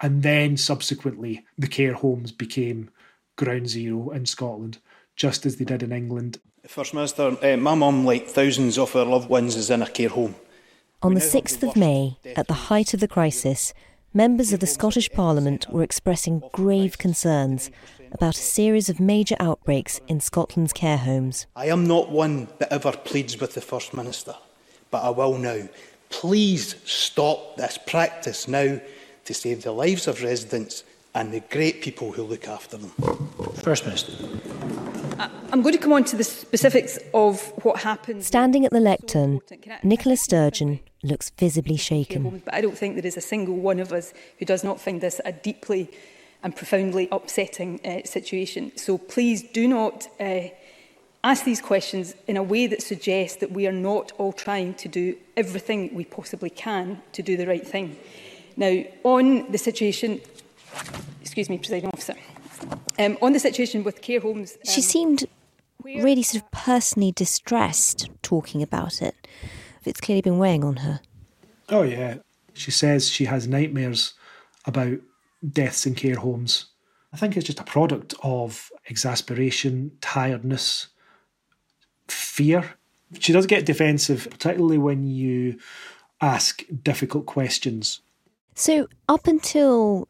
and 0.00 0.22
then 0.22 0.56
subsequently 0.56 1.44
the 1.58 1.66
care 1.66 1.94
homes 1.94 2.30
became 2.30 2.88
ground 3.34 3.68
zero 3.68 4.10
in 4.10 4.26
Scotland, 4.26 4.78
just 5.16 5.44
as 5.44 5.56
they 5.56 5.64
did 5.64 5.82
in 5.82 5.90
England. 5.90 6.38
First 6.70 6.94
Minister, 6.94 7.36
uh, 7.42 7.56
my 7.56 7.74
mum, 7.74 8.04
like 8.04 8.28
thousands 8.28 8.78
of 8.78 8.92
her 8.92 9.04
loved 9.04 9.28
ones, 9.28 9.56
is 9.56 9.70
in 9.70 9.82
a 9.82 9.90
care 9.90 10.08
home. 10.08 10.36
On 11.02 11.14
the 11.14 11.18
We 11.18 11.26
now 11.26 11.32
6th 11.32 11.68
of 11.68 11.74
May, 11.74 12.16
at 12.36 12.46
the 12.46 12.70
height 12.70 12.94
of 12.94 13.00
the 13.00 13.08
crisis, 13.08 13.74
members 14.14 14.52
of 14.52 14.60
the 14.60 14.68
Scottish 14.68 15.10
Parliament 15.10 15.68
were 15.70 15.82
expressing 15.82 16.44
grave 16.52 16.96
concerns 16.96 17.72
about 18.12 18.36
a 18.36 18.40
series 18.40 18.88
of 18.88 19.00
major 19.00 19.34
outbreaks 19.40 20.00
in 20.06 20.20
Scotland's 20.20 20.72
care 20.72 20.98
homes. 20.98 21.48
I 21.56 21.66
am 21.66 21.88
not 21.88 22.12
one 22.12 22.46
that 22.60 22.72
ever 22.72 22.92
pleads 22.92 23.40
with 23.40 23.54
the 23.54 23.60
First 23.60 23.92
Minister, 23.92 24.36
but 24.92 25.02
I 25.02 25.10
will 25.10 25.38
now. 25.38 25.68
Please 26.08 26.76
stop 26.84 27.56
this 27.56 27.80
practice 27.84 28.46
now 28.46 28.80
to 29.24 29.34
save 29.34 29.64
the 29.64 29.72
lives 29.72 30.06
of 30.06 30.22
residents 30.22 30.84
and 31.16 31.32
the 31.32 31.40
great 31.40 31.82
people 31.82 32.12
who 32.12 32.22
look 32.22 32.46
after 32.46 32.76
them. 32.76 32.90
First 33.56 33.86
Minister. 33.86 34.12
I'm 35.52 35.62
going 35.62 35.74
to 35.74 35.78
come 35.80 35.92
on 35.92 36.04
to 36.04 36.16
the 36.16 36.24
specifics 36.24 36.98
of 37.12 37.40
what 37.64 37.80
happened. 37.80 38.24
Standing 38.24 38.64
at 38.64 38.72
the 38.72 38.80
lectern, 38.80 39.34
important. 39.34 39.62
Can 39.62 39.72
I- 39.72 39.80
Nicola 39.82 40.16
Sturgeon 40.16 40.80
looks 41.02 41.30
visibly 41.30 41.76
shaken. 41.76 42.42
But 42.44 42.54
I 42.54 42.60
don't 42.60 42.76
think 42.76 42.94
there 42.96 43.06
is 43.06 43.16
a 43.16 43.20
single 43.22 43.56
one 43.56 43.80
of 43.80 43.92
us 43.92 44.12
who 44.38 44.44
does 44.44 44.62
not 44.64 44.80
find 44.80 45.00
this 45.00 45.20
a 45.24 45.32
deeply 45.32 45.90
and 46.42 46.54
profoundly 46.56 47.08
upsetting 47.12 47.80
uh, 47.84 48.00
situation. 48.04 48.72
So 48.76 48.96
please 48.98 49.42
do 49.42 49.68
not 49.68 50.08
uh, 50.18 50.48
ask 51.22 51.44
these 51.44 51.60
questions 51.60 52.14
in 52.26 52.36
a 52.36 52.42
way 52.42 52.66
that 52.66 52.82
suggests 52.82 53.38
that 53.38 53.52
we 53.52 53.66
are 53.66 53.72
not 53.72 54.12
all 54.18 54.32
trying 54.32 54.74
to 54.74 54.88
do 54.88 55.16
everything 55.36 55.94
we 55.94 56.04
possibly 56.04 56.50
can 56.50 57.02
to 57.12 57.22
do 57.22 57.36
the 57.36 57.46
right 57.46 57.66
thing. 57.66 57.96
Now, 58.56 58.82
on 59.04 59.50
the 59.52 59.58
situation, 59.58 60.20
excuse 61.20 61.48
me, 61.48 61.58
Presiding 61.58 61.90
Officer, 61.92 62.14
um, 62.98 63.18
on 63.22 63.32
the 63.32 63.40
situation 63.40 63.84
with 63.84 64.02
care 64.02 64.20
homes. 64.20 64.58
She 64.64 64.80
um, 64.80 64.82
seemed 64.82 65.24
really 65.84 66.22
sort 66.22 66.42
of 66.42 66.50
personally 66.50 67.12
distressed 67.12 68.08
talking 68.22 68.62
about 68.62 69.02
it. 69.02 69.26
It's 69.84 70.00
clearly 70.00 70.22
been 70.22 70.38
weighing 70.38 70.64
on 70.64 70.76
her. 70.76 71.00
Oh, 71.68 71.82
yeah. 71.82 72.16
She 72.52 72.70
says 72.70 73.08
she 73.08 73.24
has 73.26 73.46
nightmares 73.46 74.14
about 74.66 74.98
deaths 75.52 75.86
in 75.86 75.94
care 75.94 76.16
homes. 76.16 76.66
I 77.12 77.16
think 77.16 77.36
it's 77.36 77.46
just 77.46 77.60
a 77.60 77.64
product 77.64 78.14
of 78.22 78.70
exasperation, 78.86 79.92
tiredness, 80.00 80.88
fear. 82.08 82.74
She 83.18 83.32
does 83.32 83.46
get 83.46 83.66
defensive, 83.66 84.28
particularly 84.30 84.78
when 84.78 85.06
you 85.06 85.58
ask 86.20 86.62
difficult 86.82 87.26
questions. 87.26 88.00
So, 88.54 88.88
up 89.08 89.26
until 89.26 90.06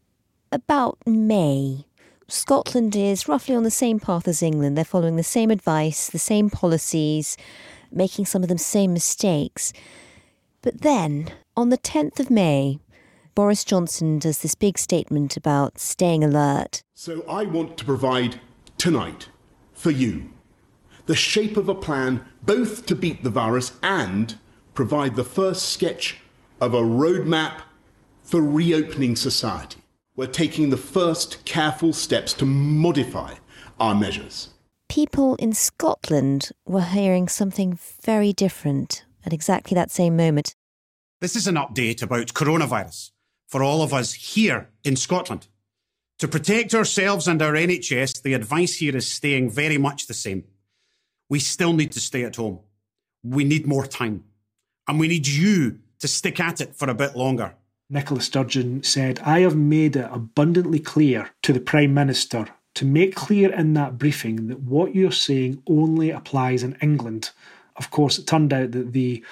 about 0.53 0.99
May, 1.07 1.87
Scotland 2.31 2.95
is 2.95 3.27
roughly 3.27 3.57
on 3.57 3.65
the 3.65 3.73
same 3.73 3.99
path 3.99 4.29
as 4.29 4.41
England. 4.41 4.77
They're 4.77 4.85
following 4.85 5.17
the 5.17 5.25
same 5.25 5.51
advice, 5.51 6.09
the 6.09 6.19
same 6.19 6.49
policies, 6.49 7.37
making 7.91 8.27
some 8.27 8.45
of 8.45 8.49
the 8.49 8.57
same 8.57 8.93
mistakes. 8.93 9.73
But 10.63 10.83
then, 10.83 11.33
on 11.57 11.71
the 11.71 11.79
10th 11.79 12.21
of 12.21 12.31
May, 12.31 12.79
Boris 13.35 13.65
Johnson 13.65 14.21
does 14.21 14.43
this 14.43 14.55
big 14.55 14.79
statement 14.79 15.37
about 15.37 15.81
staying 15.81 16.23
alert. 16.23 16.85
So 16.95 17.25
I 17.29 17.45
want 17.47 17.77
to 17.79 17.85
provide 17.85 18.41
tonight 18.79 19.29
for 19.73 19.91
you 19.91 20.31
the 21.07 21.17
shape 21.17 21.57
of 21.57 21.69
a 21.69 21.75
plan 21.75 22.25
both 22.43 22.87
to 22.87 22.95
beat 22.95 23.25
the 23.25 23.31
virus 23.31 23.73
and 23.83 24.39
provide 24.75 25.17
the 25.17 25.25
first 25.25 25.71
sketch 25.71 26.19
of 26.61 26.75
a 26.75 26.83
roadmap 26.83 27.63
for 28.23 28.41
reopening 28.41 29.17
society. 29.17 29.80
We're 30.21 30.27
taking 30.27 30.69
the 30.69 30.77
first 30.77 31.43
careful 31.47 31.95
steps 31.95 32.35
to 32.35 32.45
modify 32.45 33.37
our 33.79 33.95
measures. 33.95 34.51
People 34.91 35.35
in 35.37 35.55
Scotland 35.55 36.51
were 36.67 36.83
hearing 36.83 37.27
something 37.27 37.79
very 38.03 38.35
different 38.35 39.07
at 39.25 39.33
exactly 39.33 39.75
that 39.77 39.91
same 39.91 40.19
moment. 40.19 40.55
This 41.23 41.37
is 41.37 41.47
an 41.47 41.55
update 41.55 42.03
about 42.03 42.35
coronavirus 42.35 43.13
for 43.49 43.63
all 43.63 43.81
of 43.81 43.95
us 43.95 44.13
here 44.13 44.69
in 44.85 44.95
Scotland. 44.95 45.49
To 46.19 46.29
protect 46.29 46.75
ourselves 46.75 47.27
and 47.27 47.41
our 47.41 47.55
NHS, 47.55 48.21
the 48.21 48.35
advice 48.35 48.75
here 48.75 48.95
is 48.95 49.09
staying 49.09 49.49
very 49.49 49.79
much 49.79 50.07
the 50.07 50.13
same. 50.13 50.45
We 51.31 51.39
still 51.39 51.73
need 51.73 51.93
to 51.93 52.01
stay 52.01 52.25
at 52.25 52.37
home. 52.37 52.59
We 53.25 53.45
need 53.45 53.67
more 53.67 53.87
time. 53.87 54.25
And 54.87 55.01
we 55.01 55.09
need 55.09 55.27
you 55.27 55.79
to 55.99 56.07
stick 56.07 56.39
at 56.41 56.61
it 56.61 56.77
for 56.77 56.91
a 56.91 56.95
bit 56.95 57.17
longer. 57.17 57.55
Nicola 57.91 58.21
Sturgeon 58.21 58.85
said, 58.85 59.19
I 59.25 59.41
have 59.41 59.57
made 59.57 59.97
it 59.97 60.09
abundantly 60.13 60.79
clear 60.79 61.31
to 61.43 61.53
the 61.53 61.61
Prime 61.61 61.93
Minister 61.93 62.47
to 62.75 62.85
make 62.85 63.17
clear 63.17 63.53
in 63.53 63.75
that 63.75 63.99
briefing 63.99 64.47
that 64.47 64.61
what 64.61 64.95
you're 64.95 65.11
saying 65.11 65.61
only 65.67 66.11
applies 66.11 66.63
in 66.63 66.77
England. 66.81 67.31
Of 67.77 67.91
course, 67.91 68.17
it 68.17 68.29
turned 68.29 68.53
out 68.53 68.71
that 68.73 68.93
the 68.93 69.25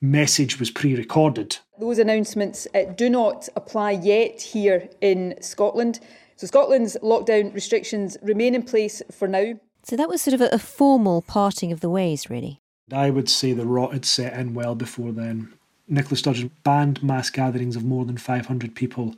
message 0.00 0.58
was 0.58 0.70
pre 0.72 0.96
recorded. 0.96 1.58
Those 1.78 1.98
announcements 1.98 2.66
uh, 2.74 2.84
do 2.96 3.08
not 3.08 3.48
apply 3.54 3.92
yet 3.92 4.42
here 4.42 4.88
in 5.00 5.36
Scotland. 5.40 6.00
So 6.34 6.48
Scotland's 6.48 6.96
lockdown 7.02 7.54
restrictions 7.54 8.16
remain 8.22 8.56
in 8.56 8.64
place 8.64 9.02
for 9.12 9.28
now. 9.28 9.54
So 9.84 9.94
that 9.96 10.08
was 10.08 10.20
sort 10.20 10.34
of 10.34 10.40
a, 10.40 10.48
a 10.52 10.58
formal 10.58 11.22
parting 11.22 11.70
of 11.70 11.80
the 11.80 11.90
ways, 11.90 12.28
really. 12.28 12.60
I 12.92 13.10
would 13.10 13.28
say 13.28 13.52
the 13.52 13.66
rot 13.66 13.92
had 13.92 14.04
set 14.04 14.32
in 14.32 14.54
well 14.54 14.74
before 14.74 15.12
then. 15.12 15.52
Nicola 15.90 16.16
Sturgeon 16.16 16.50
banned 16.62 17.02
mass 17.02 17.28
gatherings 17.30 17.76
of 17.76 17.84
more 17.84 18.04
than 18.04 18.16
500 18.16 18.74
people 18.74 19.14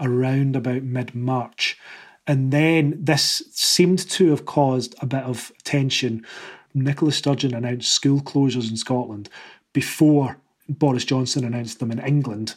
around 0.00 0.56
about 0.56 0.82
mid 0.82 1.14
March. 1.14 1.78
And 2.26 2.52
then 2.52 2.98
this 2.98 3.42
seemed 3.52 4.00
to 4.10 4.30
have 4.30 4.44
caused 4.44 4.94
a 5.00 5.06
bit 5.06 5.22
of 5.22 5.52
tension. 5.62 6.26
Nicola 6.74 7.12
Sturgeon 7.12 7.54
announced 7.54 7.92
school 7.92 8.20
closures 8.20 8.68
in 8.68 8.76
Scotland 8.76 9.28
before 9.72 10.38
Boris 10.68 11.04
Johnson 11.04 11.44
announced 11.44 11.78
them 11.78 11.92
in 11.92 12.00
England. 12.00 12.54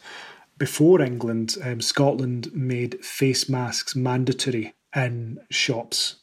Before 0.58 1.00
England, 1.00 1.56
um, 1.62 1.80
Scotland 1.80 2.52
made 2.52 3.02
face 3.04 3.48
masks 3.48 3.94
mandatory 3.96 4.74
in 4.94 5.38
shops. 5.50 6.16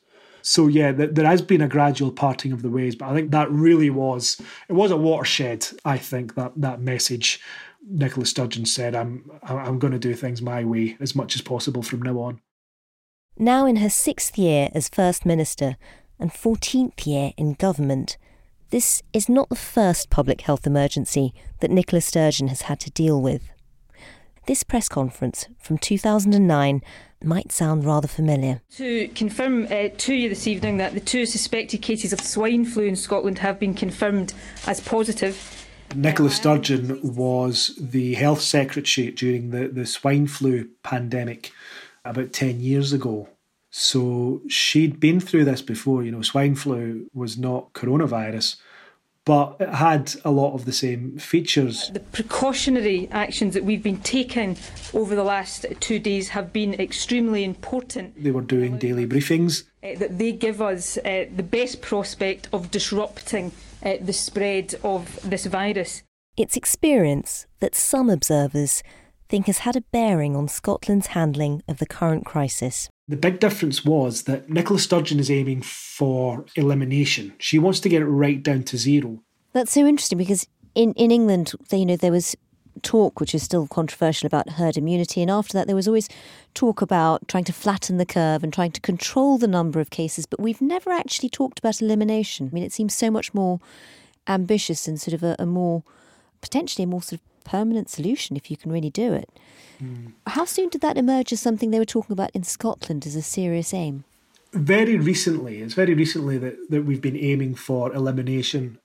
So 0.47 0.67
yeah, 0.67 0.93
th- 0.93 1.09
there 1.11 1.25
has 1.25 1.41
been 1.41 1.61
a 1.61 1.67
gradual 1.67 2.09
parting 2.09 2.53
of 2.53 2.61
the 2.61 2.69
ways, 2.69 2.95
but 2.95 3.09
I 3.09 3.13
think 3.13 3.31
that 3.31 3.51
really 3.51 3.89
was 3.89 4.41
it 4.69 4.73
was 4.73 4.91
a 4.91 4.95
watershed. 4.95 5.67
I 5.83 5.97
think 5.97 6.35
that 6.35 6.53
that 6.55 6.79
message. 6.79 7.41
Nicola 7.89 8.25
Sturgeon 8.25 8.65
said, 8.65 8.95
"I'm 8.95 9.29
I'm 9.43 9.77
going 9.77 9.91
to 9.91 9.99
do 9.99 10.13
things 10.13 10.41
my 10.41 10.63
way 10.63 10.95
as 11.01 11.15
much 11.15 11.35
as 11.35 11.41
possible 11.41 11.83
from 11.83 12.01
now 12.01 12.17
on." 12.19 12.39
Now 13.37 13.65
in 13.65 13.77
her 13.77 13.89
sixth 13.89 14.37
year 14.37 14.69
as 14.73 14.87
First 14.87 15.25
Minister 15.25 15.75
and 16.17 16.31
14th 16.31 17.05
year 17.05 17.33
in 17.35 17.53
government, 17.53 18.17
this 18.69 19.03
is 19.11 19.27
not 19.27 19.49
the 19.49 19.55
first 19.55 20.09
public 20.09 20.41
health 20.41 20.65
emergency 20.65 21.33
that 21.59 21.71
Nicola 21.71 21.99
Sturgeon 22.01 22.47
has 22.47 22.63
had 22.63 22.79
to 22.81 22.89
deal 22.91 23.21
with. 23.21 23.51
this 24.45 24.63
press 24.63 24.87
conference 24.87 25.47
from 25.59 25.77
2009 25.77 26.81
might 27.23 27.51
sound 27.51 27.85
rather 27.85 28.07
familiar. 28.07 28.61
To 28.77 29.07
confirm 29.09 29.65
uh, 29.65 29.89
to 29.97 30.13
you 30.13 30.29
this 30.29 30.47
evening 30.47 30.77
that 30.77 30.93
the 30.93 30.99
two 30.99 31.25
suspected 31.25 31.81
cases 31.81 32.13
of 32.13 32.21
swine 32.21 32.65
flu 32.65 32.83
in 32.85 32.95
Scotland 32.95 33.39
have 33.39 33.59
been 33.59 33.73
confirmed 33.73 34.33
as 34.65 34.79
positive. 34.79 35.65
Nicola 35.95 36.29
Sturgeon 36.29 36.99
was 37.01 37.77
the 37.79 38.15
health 38.15 38.41
secretary 38.41 39.11
during 39.11 39.51
the, 39.51 39.67
the 39.67 39.85
swine 39.85 40.27
flu 40.27 40.69
pandemic 40.83 41.51
about 42.03 42.33
10 42.33 42.59
years 42.59 42.93
ago. 42.93 43.29
So 43.69 44.41
she'd 44.47 44.99
been 44.99 45.19
through 45.19 45.45
this 45.45 45.61
before. 45.61 46.03
You 46.03 46.11
know, 46.11 46.21
swine 46.21 46.55
flu 46.55 47.09
was 47.13 47.37
not 47.37 47.73
coronavirus, 47.73 48.57
but 49.27 49.57
it 49.59 49.67
had 49.67 50.15
a 50.23 50.31
lot 50.31 50.53
of 50.53 50.63
the 50.63 50.71
same 50.71 51.17
features. 51.19 51.91
The 51.91 51.99
precautionary 51.99 53.09
actions 53.11 53.53
that 53.55 53.65
we've 53.65 53.83
been 53.83 53.99
taking 53.99 54.55
over 54.93 55.15
the 55.15 55.23
last 55.25 55.65
two 55.81 55.99
days 55.99 56.29
have 56.29 56.53
been 56.53 56.73
extremely 56.75 57.43
important. 57.43 58.23
They 58.23 58.31
were 58.31 58.41
doing 58.41 58.77
daily 58.77 59.05
briefings. 59.05 59.65
Uh, 59.83 59.99
that 59.99 60.17
they 60.17 60.31
give 60.31 60.61
us 60.61 60.97
uh, 60.99 61.25
the 61.35 61.43
best 61.43 61.81
prospect 61.81 62.47
of 62.53 62.71
disrupting 62.71 63.51
uh, 63.83 63.95
the 63.99 64.13
spread 64.13 64.75
of 64.81 65.19
this 65.29 65.45
virus. 65.45 66.03
It's 66.37 66.55
experience 66.55 67.47
that 67.59 67.75
some 67.75 68.09
observers 68.09 68.81
think 69.29 69.47
has 69.47 69.59
had 69.59 69.75
a 69.75 69.81
bearing 69.81 70.35
on 70.35 70.47
Scotland's 70.47 71.07
handling 71.07 71.61
of 71.67 71.79
the 71.79 71.85
current 71.85 72.25
crisis. 72.25 72.89
The 73.07 73.17
big 73.17 73.39
difference 73.39 73.85
was 73.85 74.23
that 74.23 74.49
Nicola 74.49 74.79
Sturgeon 74.79 75.19
is 75.19 75.31
aiming 75.31 75.61
for 75.61 76.45
elimination. 76.55 77.33
She 77.37 77.59
wants 77.59 77.79
to 77.81 77.89
get 77.89 78.01
it 78.01 78.07
right 78.07 78.41
down 78.41 78.63
to 78.63 78.77
zero. 78.77 79.21
That's 79.53 79.71
so 79.71 79.85
interesting 79.85 80.17
because 80.17 80.47
in, 80.75 80.93
in 80.93 81.11
England, 81.11 81.53
you 81.71 81.85
know, 81.85 81.95
there 81.95 82.11
was 82.11 82.35
talk, 82.83 83.19
which 83.19 83.33
is 83.33 83.43
still 83.43 83.67
controversial, 83.67 84.27
about 84.27 84.51
herd 84.51 84.77
immunity. 84.77 85.21
And 85.21 85.31
after 85.31 85.53
that, 85.53 85.67
there 85.67 85.75
was 85.75 85.87
always 85.87 86.09
talk 86.53 86.81
about 86.81 87.27
trying 87.27 87.45
to 87.45 87.53
flatten 87.53 87.97
the 87.97 88.05
curve 88.05 88.43
and 88.43 88.53
trying 88.53 88.71
to 88.71 88.81
control 88.81 89.37
the 89.37 89.47
number 89.47 89.79
of 89.79 89.89
cases. 89.89 90.25
But 90.25 90.39
we've 90.39 90.61
never 90.61 90.91
actually 90.91 91.29
talked 91.29 91.59
about 91.59 91.81
elimination. 91.81 92.49
I 92.51 92.53
mean, 92.53 92.63
it 92.63 92.73
seems 92.73 92.93
so 92.93 93.09
much 93.09 93.33
more 93.33 93.59
ambitious 94.27 94.87
and 94.87 94.99
sort 94.99 95.13
of 95.13 95.23
a, 95.23 95.35
a 95.39 95.45
more, 95.45 95.83
potentially 96.41 96.83
a 96.83 96.87
more 96.87 97.01
sort 97.01 97.21
of 97.21 97.36
permanent 97.47 97.89
solution 97.89 98.35
if 98.35 98.51
you 98.51 98.57
can 98.57 98.71
really 98.71 98.89
do 98.89 99.13
it. 99.13 99.29
Mm. 99.81 100.13
How 100.27 100.45
soon 100.45 100.69
did 100.69 100.81
that 100.81 100.97
emerge 100.97 101.31
as 101.31 101.39
something 101.39 101.71
they 101.71 101.79
were 101.79 101.85
talking 101.85 102.13
about 102.13 102.31
in 102.33 102.43
Scotland 102.43 103.07
as 103.07 103.15
a 103.15 103.21
serious 103.21 103.73
aim? 103.73 104.03
Very 104.53 104.97
recently. 104.97 105.61
It's 105.61 105.73
very 105.73 105.93
recently 105.93 106.37
that, 106.37 106.69
that 106.69 106.83
we've 106.83 107.01
been 107.01 107.17
aiming 107.17 107.55
for 107.55 107.93
elimination. 107.93 108.79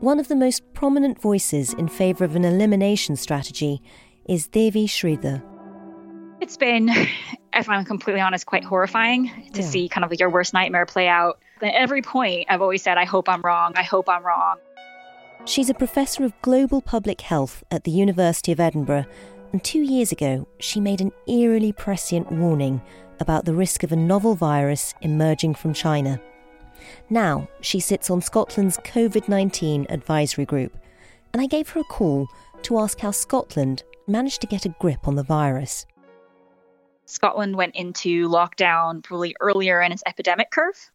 One 0.00 0.20
of 0.20 0.28
the 0.28 0.36
most 0.36 0.62
prominent 0.74 1.20
voices 1.20 1.72
in 1.72 1.88
favour 1.88 2.24
of 2.24 2.36
an 2.36 2.44
elimination 2.44 3.16
strategy 3.16 3.80
is 4.26 4.48
Devi 4.48 4.86
Sridhar. 4.86 5.42
It's 6.40 6.58
been, 6.58 6.90
if 7.54 7.68
I'm 7.68 7.84
completely 7.84 8.20
honest, 8.20 8.44
quite 8.44 8.64
horrifying 8.64 9.28
to 9.54 9.62
yeah. 9.62 9.66
see 9.66 9.88
kind 9.88 10.04
of 10.04 10.10
like 10.10 10.20
your 10.20 10.30
worst 10.30 10.52
nightmare 10.52 10.84
play 10.84 11.08
out. 11.08 11.40
At 11.64 11.72
every 11.72 12.02
point, 12.02 12.44
I've 12.50 12.60
always 12.60 12.82
said, 12.82 12.98
I 12.98 13.06
hope 13.06 13.26
I'm 13.26 13.40
wrong. 13.40 13.72
I 13.74 13.82
hope 13.82 14.06
I'm 14.06 14.22
wrong. 14.22 14.58
She's 15.46 15.70
a 15.70 15.74
professor 15.74 16.22
of 16.22 16.38
global 16.42 16.82
public 16.82 17.22
health 17.22 17.64
at 17.70 17.84
the 17.84 17.90
University 17.90 18.52
of 18.52 18.60
Edinburgh, 18.60 19.06
and 19.50 19.64
two 19.64 19.80
years 19.80 20.12
ago, 20.12 20.46
she 20.58 20.78
made 20.78 21.00
an 21.00 21.10
eerily 21.26 21.72
prescient 21.72 22.30
warning 22.30 22.82
about 23.18 23.46
the 23.46 23.54
risk 23.54 23.82
of 23.82 23.92
a 23.92 23.96
novel 23.96 24.34
virus 24.34 24.92
emerging 25.00 25.54
from 25.54 25.72
China. 25.72 26.20
Now, 27.08 27.48
she 27.62 27.80
sits 27.80 28.10
on 28.10 28.20
Scotland's 28.20 28.76
COVID 28.78 29.26
19 29.26 29.86
advisory 29.88 30.44
group, 30.44 30.76
and 31.32 31.40
I 31.40 31.46
gave 31.46 31.70
her 31.70 31.80
a 31.80 31.84
call 31.84 32.28
to 32.64 32.78
ask 32.78 32.98
how 33.00 33.10
Scotland 33.10 33.84
managed 34.06 34.42
to 34.42 34.46
get 34.46 34.66
a 34.66 34.74
grip 34.80 35.08
on 35.08 35.14
the 35.14 35.22
virus. 35.22 35.86
Scotland 37.06 37.56
went 37.56 37.74
into 37.74 38.28
lockdown 38.28 39.02
probably 39.02 39.34
earlier 39.40 39.80
in 39.80 39.92
its 39.92 40.02
epidemic 40.06 40.50
curve 40.50 40.90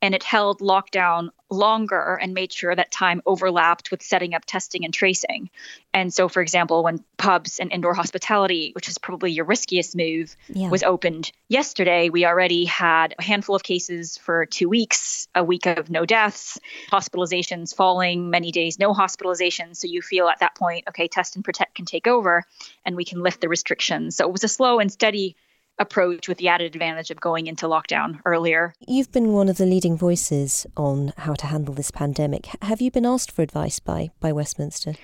and 0.00 0.14
it 0.14 0.22
held 0.22 0.60
lockdown 0.60 1.30
longer 1.50 2.18
and 2.20 2.34
made 2.34 2.52
sure 2.52 2.74
that 2.74 2.90
time 2.90 3.22
overlapped 3.24 3.90
with 3.90 4.02
setting 4.02 4.34
up 4.34 4.44
testing 4.44 4.84
and 4.84 4.92
tracing. 4.92 5.48
And 5.94 6.12
so, 6.12 6.28
for 6.28 6.42
example, 6.42 6.84
when 6.84 7.02
pubs 7.16 7.58
and 7.58 7.72
indoor 7.72 7.94
hospitality, 7.94 8.72
which 8.74 8.88
is 8.88 8.98
probably 8.98 9.32
your 9.32 9.46
riskiest 9.46 9.96
move, 9.96 10.36
yeah. 10.48 10.68
was 10.68 10.82
opened 10.82 11.32
yesterday, 11.48 12.10
we 12.10 12.26
already 12.26 12.66
had 12.66 13.14
a 13.18 13.22
handful 13.22 13.56
of 13.56 13.62
cases 13.62 14.18
for 14.18 14.44
two 14.46 14.68
weeks, 14.68 15.26
a 15.34 15.42
week 15.42 15.66
of 15.66 15.90
no 15.90 16.04
deaths, 16.04 16.58
hospitalizations 16.92 17.74
falling, 17.74 18.30
many 18.30 18.52
days 18.52 18.78
no 18.78 18.92
hospitalizations. 18.92 19.78
So 19.78 19.86
you 19.88 20.02
feel 20.02 20.28
at 20.28 20.40
that 20.40 20.54
point, 20.54 20.84
okay, 20.88 21.08
test 21.08 21.36
and 21.36 21.44
protect 21.44 21.74
can 21.74 21.86
take 21.86 22.06
over 22.06 22.44
and 22.84 22.94
we 22.94 23.04
can 23.04 23.22
lift 23.22 23.40
the 23.40 23.48
restrictions. 23.48 24.16
So 24.16 24.26
it 24.26 24.32
was 24.32 24.44
a 24.44 24.48
slow 24.48 24.78
and 24.78 24.92
steady 24.92 25.36
approach 25.78 26.28
with 26.28 26.38
the 26.38 26.48
added 26.48 26.74
advantage 26.74 27.10
of 27.10 27.20
going 27.20 27.46
into 27.46 27.66
lockdown 27.66 28.20
earlier. 28.24 28.74
You've 28.86 29.12
been 29.12 29.32
one 29.32 29.48
of 29.48 29.56
the 29.56 29.66
leading 29.66 29.96
voices 29.96 30.66
on 30.76 31.12
how 31.16 31.34
to 31.34 31.46
handle 31.46 31.74
this 31.74 31.90
pandemic. 31.90 32.46
Have 32.62 32.80
you 32.80 32.90
been 32.90 33.06
asked 33.06 33.30
for 33.30 33.42
advice 33.42 33.78
by, 33.78 34.10
by 34.20 34.32
Westminster? 34.32 34.94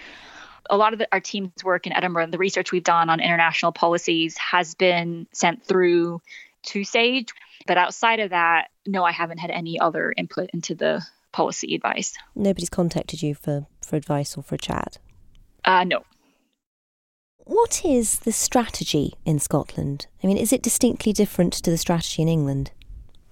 A 0.71 0.77
lot 0.77 0.93
of 0.93 0.99
the, 0.99 1.09
our 1.13 1.21
team's 1.21 1.63
work 1.63 1.87
in 1.87 1.93
Edinburgh, 1.93 2.25
and 2.25 2.33
the 2.33 2.39
research 2.39 2.73
we've 2.73 2.83
done 2.85 3.11
on 3.11 3.21
international 3.21 3.73
policies, 3.73 4.37
has 4.39 4.75
been 4.75 5.27
sent 5.33 5.65
through 5.65 6.21
to 6.65 6.85
SAGE. 6.85 7.29
But 7.67 7.79
outside 7.79 8.21
of 8.21 8.31
that, 8.31 8.69
no, 8.87 9.05
I 9.05 9.13
haven't 9.13 9.39
had 9.39 9.51
any 9.51 9.79
other 9.79 10.13
input 10.17 10.51
into 10.53 10.75
the 10.75 11.05
policy 11.33 11.75
advice. 11.75 12.15
Nobody's 12.35 12.71
contacted 12.71 13.23
you 13.23 13.35
for, 13.35 13.67
for 13.83 13.97
advice 13.97 14.37
or 14.37 14.43
for 14.43 14.55
a 14.55 14.59
chat? 14.59 14.99
Uh, 15.65 15.85
no. 15.85 16.05
What 17.45 17.85
is 17.85 18.21
the 18.21 18.33
strategy 18.33 19.15
in 19.27 19.39
Scotland? 19.39 20.07
I 20.23 20.27
mean, 20.27 20.39
is 20.39 20.51
it 20.51 20.63
distinctly 20.63 21.13
different 21.13 21.53
to 21.53 21.71
the 21.71 21.77
strategy 21.77 22.23
in 22.23 22.29
England? 22.29 22.71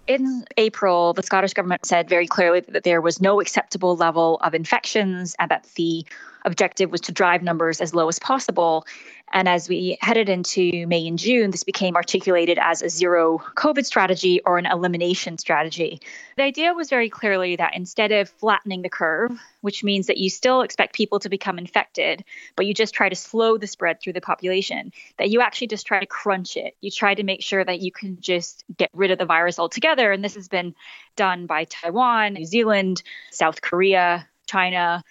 In 0.07 0.45
April, 0.59 1.15
the 1.15 1.23
Scottish 1.23 1.55
Government 1.55 1.87
said 1.87 2.11
very 2.11 2.27
clearly 2.27 2.61
that 2.61 2.83
there 2.83 3.01
was 3.01 3.23
no 3.23 3.41
acceptable 3.41 3.97
level 3.97 4.37
of 4.43 4.55
infections 4.55 5.35
and 5.39 5.51
that 5.51 5.67
the 5.77 6.05
objective 6.45 6.91
was 6.91 7.01
to 7.03 7.13
drive 7.13 7.43
numbers 7.43 7.81
as 7.81 7.95
low 7.95 8.07
as 8.09 8.19
possible. 8.19 8.85
And 9.33 9.49
as 9.49 9.67
we 9.67 9.97
headed 10.01 10.29
into 10.29 10.87
May 10.87 11.07
and 11.07 11.19
June, 11.19 11.51
this 11.51 11.65
became 11.65 11.97
articulated 11.97 12.59
as 12.61 12.83
a 12.83 12.91
zero 12.91 13.39
COVID 13.55 13.87
strategy 13.87 14.43
or 14.45 14.59
an 14.59 14.67
elimination 14.67 15.39
strategy. 15.39 16.01
The 16.37 16.43
idea 16.43 16.75
was 16.75 16.91
very 16.91 17.09
clearly 17.09 17.57
that 17.57 17.75
instead 17.75 18.13
of 18.13 18.29
flattening 18.29 18.83
the 18.83 18.91
curve, 18.91 19.41
which 19.63 19.83
means 19.83 20.07
that 20.09 20.19
you 20.19 20.29
still 20.29 20.61
expect 20.61 20.95
people 20.95 21.19
to 21.21 21.31
become 21.31 21.59
infected, 21.59 22.25
but 22.57 22.67
you 22.67 22.75
just 22.75 22.93
try 22.93 23.09
to 23.09 23.17
slow 23.17 23.57
the 23.57 23.67
spread 23.67 24.01
through 24.01 24.13
the 24.13 24.21
population, 24.21 24.93
that 25.17 25.31
you 25.31 25.41
actually 25.41 25.69
just 25.69 25.87
try 25.87 25.99
to 26.01 26.07
crunch 26.07 26.59
it. 26.59 26.77
You 26.83 26.91
try 26.91 27.15
to 27.15 27.23
make 27.23 27.43
sure 27.43 27.65
that 27.65 27.81
you 27.81 27.91
can 27.91 28.21
just 28.21 28.65
get 28.77 28.91
rid 28.93 29.11
of 29.13 29.19
the 29.19 29.25
virus 29.25 29.59
altogether. 29.59 30.13
And 30.13 30.23
this 30.23 30.35
has 30.35 30.49
been 30.49 30.75
done 31.17 31.47
by 31.47 31.65
Taiwan, 31.65 32.35
New 32.35 32.45
Zealand, 32.45 33.03
South 33.31 33.63
Korea, 33.63 34.29
China. 34.47 35.03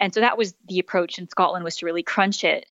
And 0.00 0.12
so 0.12 0.20
that 0.20 0.36
was 0.36 0.54
the 0.66 0.80
approach 0.80 1.18
in 1.18 1.28
Scotland 1.28 1.64
was 1.64 1.76
to 1.76 1.86
really 1.86 2.02
crunch 2.02 2.42
it. 2.42 2.66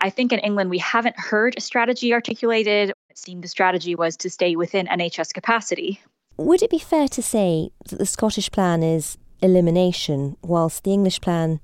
I 0.00 0.10
think 0.10 0.32
in 0.32 0.38
England, 0.40 0.70
we 0.70 0.78
haven't 0.78 1.18
heard 1.18 1.54
a 1.56 1.60
strategy 1.60 2.12
articulated. 2.12 2.90
It 3.10 3.18
seemed 3.18 3.44
the 3.44 3.48
strategy 3.48 3.94
was 3.94 4.16
to 4.18 4.30
stay 4.30 4.56
within 4.56 4.86
NHS 4.86 5.34
capacity. 5.34 6.00
Would 6.36 6.62
it 6.62 6.70
be 6.70 6.78
fair 6.78 7.06
to 7.08 7.22
say 7.22 7.70
that 7.88 7.98
the 7.98 8.06
Scottish 8.06 8.50
plan 8.50 8.82
is 8.82 9.18
elimination, 9.42 10.36
whilst 10.42 10.84
the 10.84 10.92
English 10.92 11.20
plan 11.20 11.60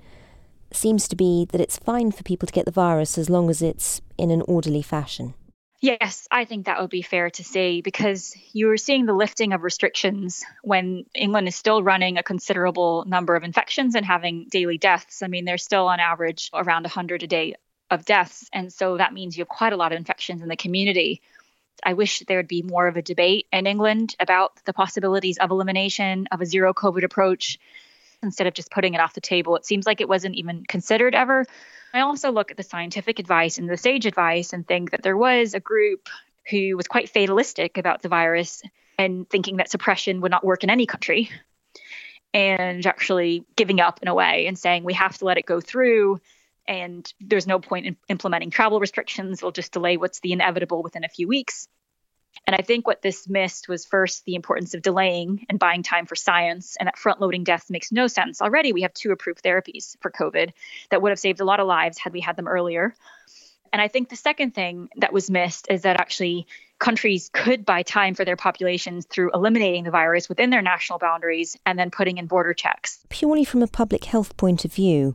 seems 0.73 1.09
to 1.09 1.17
be 1.17 1.47
that 1.51 1.61
it's 1.61 1.79
fine 1.79 2.13
for 2.13 2.23
people 2.23 2.47
to 2.47 2.53
get 2.53 2.67
the 2.67 2.71
virus 2.71 3.17
as 3.17 3.31
long 3.31 3.49
as 3.49 3.63
it's 3.63 4.01
in 4.19 4.31
an 4.31 4.43
orderly 4.43 4.83
fashion? 4.83 5.35
Yes, 5.81 6.27
I 6.31 6.47
think 6.47 6.67
that 6.67 6.81
would 6.81 6.91
be 6.91 7.03
fair 7.03 7.31
to 7.31 7.45
say 7.45 7.81
because 7.81 8.35
you 8.53 8.71
are 8.71 8.79
seeing 8.79 9.05
the 9.05 9.13
lifting 9.13 9.53
of 9.53 9.63
restrictions 9.63 10.43
when 10.63 11.05
England 11.15 11.49
is 11.49 11.55
still 11.55 11.83
running 11.83 12.17
a 12.17 12.23
considerable 12.23 13.05
number 13.07 13.37
of 13.37 13.45
infections 13.45 13.95
and 13.95 14.05
having 14.05 14.47
daily 14.51 14.79
deaths. 14.79 15.23
I 15.23 15.29
mean, 15.29 15.45
they're 15.45 15.59
still 15.59 15.87
on 15.87 16.01
average 16.01 16.51
around 16.55 16.85
100 16.85 17.23
a 17.23 17.27
day 17.27 17.55
of 17.91 18.05
deaths. 18.05 18.49
And 18.53 18.73
so 18.73 18.97
that 18.97 19.13
means 19.13 19.37
you 19.37 19.43
have 19.43 19.49
quite 19.49 19.73
a 19.73 19.77
lot 19.77 19.93
of 19.93 19.99
infections 19.99 20.43
in 20.43 20.49
the 20.49 20.57
community. 20.57 21.21
I 21.85 21.93
wish 21.93 22.21
there 22.27 22.39
would 22.39 22.49
be 22.49 22.63
more 22.63 22.87
of 22.87 22.97
a 22.97 23.03
debate 23.03 23.47
in 23.53 23.67
England 23.67 24.17
about 24.19 24.53
the 24.65 24.73
possibilities 24.73 25.39
of 25.39 25.51
elimination, 25.51 26.27
of 26.33 26.41
a 26.41 26.47
zero 26.47 26.73
COVID 26.73 27.05
approach, 27.05 27.59
instead 28.23 28.47
of 28.47 28.55
just 28.55 28.71
putting 28.71 28.95
it 28.95 29.01
off 29.01 29.15
the 29.15 29.21
table. 29.21 29.57
It 29.57 29.67
seems 29.67 29.87
like 29.87 30.01
it 30.01 30.09
wasn't 30.09 30.37
even 30.37 30.65
considered 30.65 31.15
ever. 31.15 31.47
I 31.93 32.01
also 32.01 32.31
look 32.31 32.51
at 32.51 32.57
the 32.57 32.63
scientific 32.63 33.19
advice 33.19 33.59
and 33.59 33.69
the 33.69 33.77
SAGE 33.77 34.07
advice 34.07 34.53
and 34.53 34.67
think 34.67 34.91
that 34.91 35.03
there 35.03 35.17
was 35.17 35.55
a 35.55 35.61
group 35.61 36.09
who 36.51 36.77
was 36.77 36.87
quite 36.87 37.09
fatalistic 37.09 37.79
about 37.79 38.03
the 38.03 38.09
virus 38.09 38.63
and 38.99 39.29
thinking 39.29 39.57
that 39.57 39.71
suppression 39.71 40.21
would 40.21 40.31
not 40.31 40.45
work 40.45 40.65
in 40.65 40.71
any 40.71 40.87
country 40.87 41.31
and 42.33 42.87
actually 42.87 43.45
giving 43.57 43.81
up 43.81 44.01
in 44.03 44.09
a 44.09 44.15
way 44.15 44.47
and 44.47 44.59
saying 44.59 44.85
we 44.85 44.95
have 44.95 45.17
to 45.19 45.25
let 45.25 45.39
it 45.39 45.47
go 45.47 45.61
through 45.61 46.21
and 46.69 47.13
there's 47.21 47.47
no 47.47 47.59
point 47.59 47.87
in 47.87 47.97
implementing 48.09 48.51
travel 48.51 48.81
restrictions. 48.81 49.43
We'll 49.43 49.53
just 49.53 49.73
delay 49.73 49.97
what's 49.97 50.21
the 50.21 50.33
inevitable 50.33 50.83
within 50.83 51.05
a 51.05 51.09
few 51.09 51.29
weeks. 51.29 51.69
And 52.47 52.55
I 52.55 52.63
think 52.63 52.87
what 52.87 53.03
this 53.03 53.29
missed 53.29 53.69
was 53.69 53.87
first 53.87 54.25
the 54.25 54.35
importance 54.35 54.75
of 54.75 54.83
delaying 54.83 55.47
and 55.49 55.59
buying 55.59 55.83
time 55.83 56.07
for 56.07 56.17
science, 56.17 56.77
and 56.79 56.87
that 56.87 56.99
front 56.99 57.21
loading 57.21 57.45
deaths 57.45 57.71
makes 57.71 57.91
no 57.93 58.07
sense. 58.09 58.43
Already, 58.43 58.73
we 58.73 58.83
have 58.83 58.93
two 58.93 59.11
approved 59.11 59.43
therapies 59.43 59.97
for 60.01 60.11
COVID 60.11 60.51
that 60.91 61.01
would 61.01 61.11
have 61.11 61.19
saved 61.19 61.41
a 61.41 61.45
lot 61.45 61.61
of 61.61 61.67
lives 61.67 61.99
had 61.99 62.13
we 62.13 62.21
had 62.21 62.37
them 62.37 62.49
earlier. 62.49 62.95
And 63.73 63.83
I 63.83 63.89
think 63.89 64.09
the 64.09 64.17
second 64.17 64.55
thing 64.55 64.89
that 64.97 65.13
was 65.13 65.31
missed 65.31 65.67
is 65.71 65.83
that 65.83 66.01
actually 66.01 66.47
countries 66.79 67.31
could 67.33 67.65
buy 67.65 67.83
time 67.83 68.15
for 68.15 68.25
their 68.25 68.37
populations 68.37 69.07
through 69.07 69.31
eliminating 69.33 69.85
the 69.85 69.91
virus 69.91 70.29
within 70.29 70.51
their 70.51 70.63
national 70.63 70.99
boundaries 70.99 71.57
and 71.65 71.79
then 71.79 71.91
putting 71.91 72.19
in 72.19 72.27
border 72.27 72.55
checks. 72.55 73.05
Purely 73.09 73.45
from 73.45 73.63
a 73.63 73.67
public 73.67 74.05
health 74.05 74.37
point 74.37 74.65
of 74.65 74.73
view, 74.73 75.15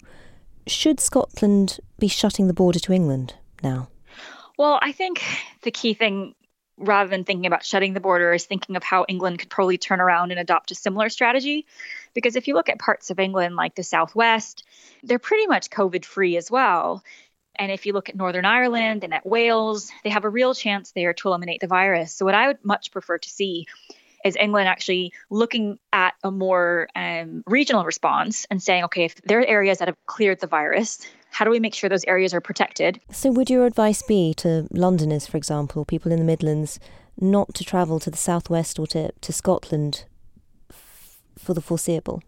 should 0.67 0.99
Scotland 0.99 1.79
be 1.99 2.07
shutting 2.07 2.47
the 2.47 2.53
border 2.53 2.79
to 2.79 2.93
England 2.93 3.35
now? 3.63 3.89
Well, 4.57 4.79
I 4.81 4.91
think 4.91 5.23
the 5.63 5.71
key 5.71 5.93
thing 5.93 6.35
rather 6.77 7.09
than 7.09 7.23
thinking 7.23 7.45
about 7.45 7.63
shutting 7.63 7.93
the 7.93 7.99
border 7.99 8.33
is 8.33 8.45
thinking 8.45 8.75
of 8.75 8.83
how 8.83 9.05
England 9.07 9.39
could 9.39 9.49
probably 9.49 9.77
turn 9.77 10.01
around 10.01 10.31
and 10.31 10.39
adopt 10.39 10.71
a 10.71 10.75
similar 10.75 11.09
strategy. 11.09 11.65
Because 12.13 12.35
if 12.35 12.47
you 12.47 12.55
look 12.55 12.69
at 12.69 12.79
parts 12.79 13.09
of 13.09 13.19
England 13.19 13.55
like 13.55 13.75
the 13.75 13.83
Southwest, 13.83 14.63
they're 15.03 15.19
pretty 15.19 15.47
much 15.47 15.69
COVID 15.69 16.05
free 16.05 16.37
as 16.37 16.49
well. 16.49 17.03
And 17.55 17.71
if 17.71 17.85
you 17.85 17.93
look 17.93 18.09
at 18.09 18.15
Northern 18.15 18.45
Ireland 18.45 19.03
and 19.03 19.13
at 19.13 19.25
Wales, 19.25 19.91
they 20.03 20.09
have 20.09 20.23
a 20.23 20.29
real 20.29 20.53
chance 20.53 20.91
there 20.91 21.13
to 21.13 21.27
eliminate 21.27 21.59
the 21.59 21.67
virus. 21.67 22.13
So, 22.13 22.25
what 22.25 22.33
I 22.33 22.47
would 22.47 22.63
much 22.63 22.91
prefer 22.91 23.17
to 23.17 23.29
see 23.29 23.67
is 24.23 24.35
England 24.35 24.67
actually 24.67 25.13
looking 25.29 25.79
at 25.93 26.13
a 26.23 26.31
more 26.31 26.87
um, 26.95 27.43
regional 27.47 27.83
response 27.83 28.45
and 28.49 28.61
saying, 28.61 28.83
okay, 28.85 29.05
if 29.05 29.15
there 29.23 29.39
are 29.39 29.45
areas 29.45 29.79
that 29.79 29.87
have 29.87 29.97
cleared 30.05 30.39
the 30.39 30.47
virus, 30.47 30.99
how 31.29 31.45
do 31.45 31.51
we 31.51 31.59
make 31.59 31.73
sure 31.73 31.89
those 31.89 32.05
areas 32.05 32.33
are 32.33 32.41
protected? 32.41 32.99
So, 33.11 33.31
would 33.31 33.49
your 33.49 33.65
advice 33.65 34.01
be 34.01 34.33
to 34.35 34.67
Londoners, 34.71 35.27
for 35.27 35.37
example, 35.37 35.85
people 35.85 36.11
in 36.11 36.19
the 36.19 36.25
Midlands, 36.25 36.79
not 37.19 37.53
to 37.55 37.63
travel 37.63 37.99
to 38.01 38.09
the 38.09 38.17
southwest 38.17 38.79
or 38.79 38.87
to, 38.87 39.11
to 39.11 39.33
Scotland 39.33 40.05
f- 40.69 41.19
for 41.37 41.53
the 41.53 41.61
foreseeable? 41.61 42.21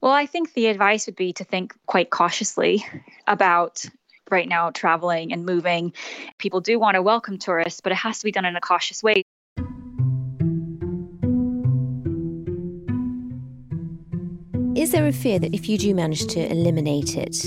Well, 0.00 0.12
I 0.12 0.26
think 0.26 0.54
the 0.54 0.66
advice 0.66 1.06
would 1.06 1.16
be 1.16 1.32
to 1.34 1.44
think 1.44 1.74
quite 1.86 2.10
cautiously 2.10 2.84
about 3.26 3.84
right 4.30 4.48
now 4.48 4.70
traveling 4.70 5.32
and 5.32 5.44
moving. 5.44 5.92
People 6.38 6.60
do 6.60 6.78
want 6.78 6.94
to 6.94 7.02
welcome 7.02 7.38
tourists, 7.38 7.80
but 7.80 7.92
it 7.92 7.96
has 7.96 8.18
to 8.20 8.24
be 8.24 8.32
done 8.32 8.44
in 8.44 8.56
a 8.56 8.60
cautious 8.60 9.02
way. 9.02 9.24
Is 14.80 14.92
there 14.92 15.06
a 15.06 15.12
fear 15.12 15.38
that 15.38 15.52
if 15.52 15.68
you 15.68 15.76
do 15.76 15.94
manage 15.94 16.26
to 16.28 16.50
eliminate 16.50 17.14
it 17.14 17.44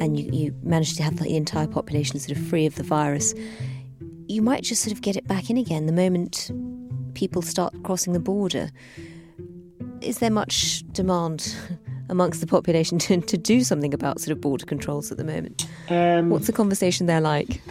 and 0.00 0.18
you, 0.18 0.28
you 0.32 0.54
manage 0.64 0.96
to 0.96 1.04
have 1.04 1.16
the 1.16 1.36
entire 1.36 1.68
population 1.68 2.18
sort 2.18 2.36
of 2.36 2.44
free 2.48 2.66
of 2.66 2.74
the 2.74 2.82
virus, 2.82 3.34
you 4.26 4.42
might 4.42 4.64
just 4.64 4.82
sort 4.82 4.92
of 4.92 5.00
get 5.00 5.14
it 5.14 5.24
back 5.28 5.48
in 5.48 5.56
again 5.56 5.86
the 5.86 5.92
moment 5.92 6.50
people 7.14 7.40
start 7.40 7.72
crossing 7.84 8.14
the 8.14 8.18
border? 8.18 8.68
Is 10.00 10.18
there 10.18 10.28
much 10.28 10.82
demand 10.90 11.54
amongst 12.08 12.40
the 12.40 12.48
population 12.48 12.98
to, 12.98 13.20
to 13.20 13.38
do 13.38 13.62
something 13.62 13.94
about 13.94 14.18
sort 14.20 14.32
of 14.32 14.40
border 14.40 14.66
controls 14.66 15.12
at 15.12 15.18
the 15.18 15.24
moment? 15.24 15.68
Um, 15.88 16.30
What's 16.30 16.48
the 16.48 16.52
conversation 16.52 17.06
there 17.06 17.20
like? 17.20 17.62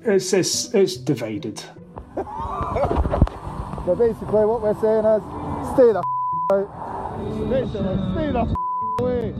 It's, 0.00 0.32
it's, 0.32 0.74
it's 0.74 0.96
divided. 0.96 1.58
so 2.16 3.94
basically, 3.96 4.46
what 4.46 4.62
we're 4.62 4.74
saying 4.80 5.04
is 5.04 5.22
stay 5.74 5.92
the 5.92 6.02
out. 6.50 6.91
Basically, 7.48 7.96
stay 8.12 8.32
the 8.32 8.56
away. 9.00 9.34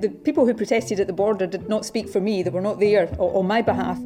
The 0.00 0.08
people 0.08 0.46
who 0.46 0.54
protested 0.54 1.00
at 1.00 1.06
the 1.06 1.12
border 1.12 1.46
did 1.46 1.68
not 1.68 1.84
speak 1.84 2.08
for 2.08 2.20
me, 2.20 2.42
they 2.42 2.50
were 2.50 2.60
not 2.60 2.80
there 2.80 3.14
on 3.18 3.46
my 3.46 3.62
behalf. 3.62 3.98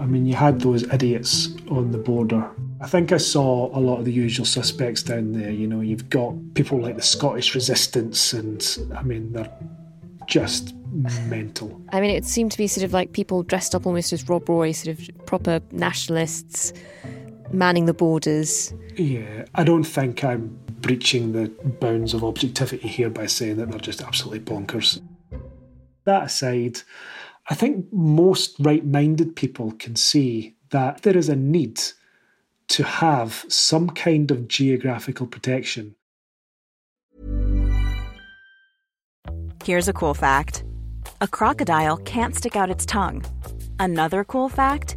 I 0.00 0.06
mean, 0.06 0.26
you 0.26 0.34
had 0.34 0.60
those 0.60 0.82
idiots 0.92 1.54
on 1.70 1.90
the 1.92 1.98
border 1.98 2.50
I 2.84 2.86
think 2.86 3.12
I 3.12 3.16
saw 3.16 3.74
a 3.74 3.80
lot 3.80 3.98
of 4.00 4.04
the 4.04 4.12
usual 4.12 4.44
suspects 4.44 5.02
down 5.02 5.32
there. 5.32 5.50
You 5.50 5.66
know, 5.66 5.80
you've 5.80 6.10
got 6.10 6.34
people 6.52 6.78
like 6.78 6.96
the 6.96 7.02
Scottish 7.02 7.54
Resistance, 7.54 8.34
and 8.34 8.62
I 8.94 9.02
mean, 9.02 9.32
they're 9.32 9.50
just 10.26 10.74
mental. 11.30 11.80
I 11.92 12.02
mean, 12.02 12.10
it 12.10 12.26
seemed 12.26 12.52
to 12.52 12.58
be 12.58 12.66
sort 12.66 12.84
of 12.84 12.92
like 12.92 13.12
people 13.12 13.42
dressed 13.42 13.74
up 13.74 13.86
almost 13.86 14.12
as 14.12 14.28
Rob 14.28 14.46
Roy, 14.46 14.72
sort 14.72 14.98
of 14.98 15.26
proper 15.26 15.60
nationalists 15.72 16.74
manning 17.52 17.86
the 17.86 17.94
borders. 17.94 18.72
Yeah, 18.96 19.44
I 19.54 19.64
don't 19.64 19.84
think 19.84 20.24
I'm 20.24 20.58
breaching 20.80 21.32
the 21.32 21.48
bounds 21.80 22.14
of 22.14 22.22
objectivity 22.22 22.88
here 22.88 23.10
by 23.10 23.26
saying 23.26 23.56
that 23.56 23.70
they're 23.70 23.80
just 23.80 24.02
absolutely 24.02 24.40
bonkers. 24.40 25.00
That 26.04 26.24
aside, 26.24 26.80
I 27.48 27.54
think 27.54 27.86
most 27.92 28.56
right 28.58 28.84
minded 28.84 29.36
people 29.36 29.72
can 29.72 29.96
see 29.96 30.56
that 30.70 31.02
there 31.02 31.16
is 31.16 31.28
a 31.28 31.36
need 31.36 31.80
to 32.68 32.82
have 32.82 33.44
some 33.48 33.90
kind 33.90 34.30
of 34.30 34.48
geographical 34.48 35.26
protection. 35.26 35.94
Here's 39.62 39.88
a 39.88 39.92
cool 39.92 40.14
fact 40.14 40.64
a 41.20 41.28
crocodile 41.28 41.96
can't 41.98 42.34
stick 42.34 42.56
out 42.56 42.70
its 42.70 42.84
tongue. 42.84 43.24
Another 43.78 44.24
cool 44.24 44.48
fact 44.48 44.96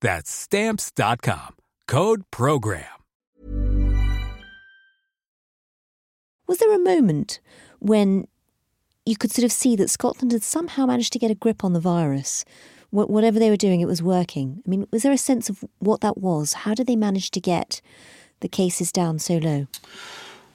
That's 0.00 0.30
stamps.com. 0.30 1.56
Code 1.86 2.22
program. 2.30 2.84
Was 6.46 6.58
there 6.58 6.74
a 6.74 6.78
moment 6.78 7.40
when 7.78 8.26
you 9.04 9.16
could 9.16 9.30
sort 9.30 9.44
of 9.44 9.52
see 9.52 9.76
that 9.76 9.90
Scotland 9.90 10.32
had 10.32 10.42
somehow 10.42 10.86
managed 10.86 11.12
to 11.12 11.18
get 11.18 11.30
a 11.30 11.34
grip 11.34 11.64
on 11.64 11.72
the 11.72 11.80
virus? 11.80 12.44
whatever 12.90 13.38
they 13.38 13.50
were 13.50 13.56
doing, 13.56 13.80
it 13.80 13.86
was 13.86 14.02
working. 14.02 14.62
I 14.66 14.70
mean, 14.70 14.86
was 14.90 15.02
there 15.02 15.12
a 15.12 15.18
sense 15.18 15.50
of 15.50 15.62
what 15.78 16.00
that 16.00 16.18
was? 16.18 16.54
How 16.54 16.74
did 16.74 16.86
they 16.86 16.96
manage 16.96 17.30
to 17.32 17.40
get 17.40 17.80
the 18.40 18.48
cases 18.48 18.90
down 18.90 19.18
so 19.18 19.36
low? 19.36 19.66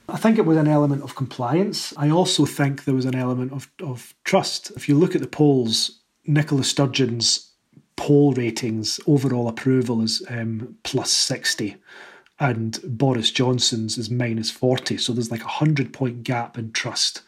I 0.10 0.18
think 0.18 0.38
it 0.38 0.46
was 0.46 0.58
an 0.58 0.68
element 0.68 1.04
of 1.04 1.16
compliance. 1.16 1.94
I 1.96 2.10
also 2.10 2.46
think 2.46 2.86
there 2.86 2.96
was 2.96 3.06
an 3.06 3.16
element 3.16 3.54
of, 3.54 3.70
of 3.82 4.14
trust. 4.24 4.72
If 4.72 4.90
you 4.90 4.96
look 4.96 5.16
at 5.16 5.22
the 5.22 5.28
polls, 5.28 6.02
Nicola 6.26 6.64
Sturgeon's 6.64 7.53
poll 8.04 8.34
ratings, 8.34 9.00
overall 9.08 9.48
approval 9.48 10.02
is 10.02 10.22
um, 10.30 10.76
plus 10.84 11.10
60, 11.10 11.78
and 12.40 12.80
Boris 12.84 13.32
Johnson's 13.32 13.98
is 13.98 14.10
minus 14.10 14.52
40. 14.52 14.98
So 14.98 15.14
there's 15.14 15.32
like 15.32 15.42
a 15.42 15.46
100 15.46 15.94
point 15.94 16.24
gap 16.24 16.58
in 16.58 16.74
trust. 16.74 17.22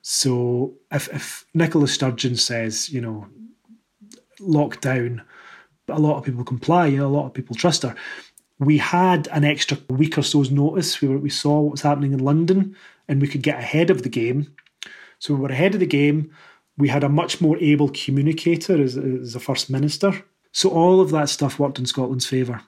So 0.00 0.72
if, 0.90 1.12
if 1.12 1.44
Nicola 1.52 1.86
Sturgeon 1.86 2.36
says, 2.36 2.88
you 2.88 3.00
know, 3.00 3.26
lockdown, 4.40 5.22
a 5.88 5.98
lot 5.98 6.16
of 6.16 6.24
people 6.24 6.44
comply, 6.44 6.86
you 6.86 6.98
know, 6.98 7.06
a 7.06 7.08
lot 7.08 7.26
of 7.26 7.34
people 7.34 7.54
trust 7.54 7.82
her 7.82 7.94
we 8.58 8.78
had 8.78 9.28
an 9.32 9.44
extra 9.44 9.76
week 9.90 10.16
or 10.16 10.22
so's 10.22 10.50
notice. 10.50 11.00
We, 11.00 11.08
were, 11.08 11.18
we 11.18 11.30
saw 11.30 11.60
what 11.60 11.72
was 11.72 11.82
happening 11.82 12.12
in 12.12 12.24
London 12.24 12.74
and 13.06 13.20
we 13.20 13.28
could 13.28 13.42
get 13.42 13.58
ahead 13.58 13.90
of 13.90 14.02
the 14.02 14.08
game. 14.08 14.54
So 15.18 15.34
we 15.34 15.40
were 15.40 15.48
ahead 15.48 15.74
of 15.74 15.80
the 15.80 15.86
game. 15.86 16.34
We 16.78 16.88
had 16.88 17.04
a 17.04 17.08
much 17.08 17.40
more 17.40 17.56
able 17.58 17.90
communicator 17.90 18.82
as, 18.82 18.96
as 18.96 19.34
a 19.34 19.40
First 19.40 19.70
Minister. 19.70 20.24
So 20.52 20.70
all 20.70 21.00
of 21.00 21.10
that 21.10 21.28
stuff 21.28 21.58
worked 21.58 21.78
in 21.78 21.86
Scotland's 21.86 22.26
favour. 22.26 22.62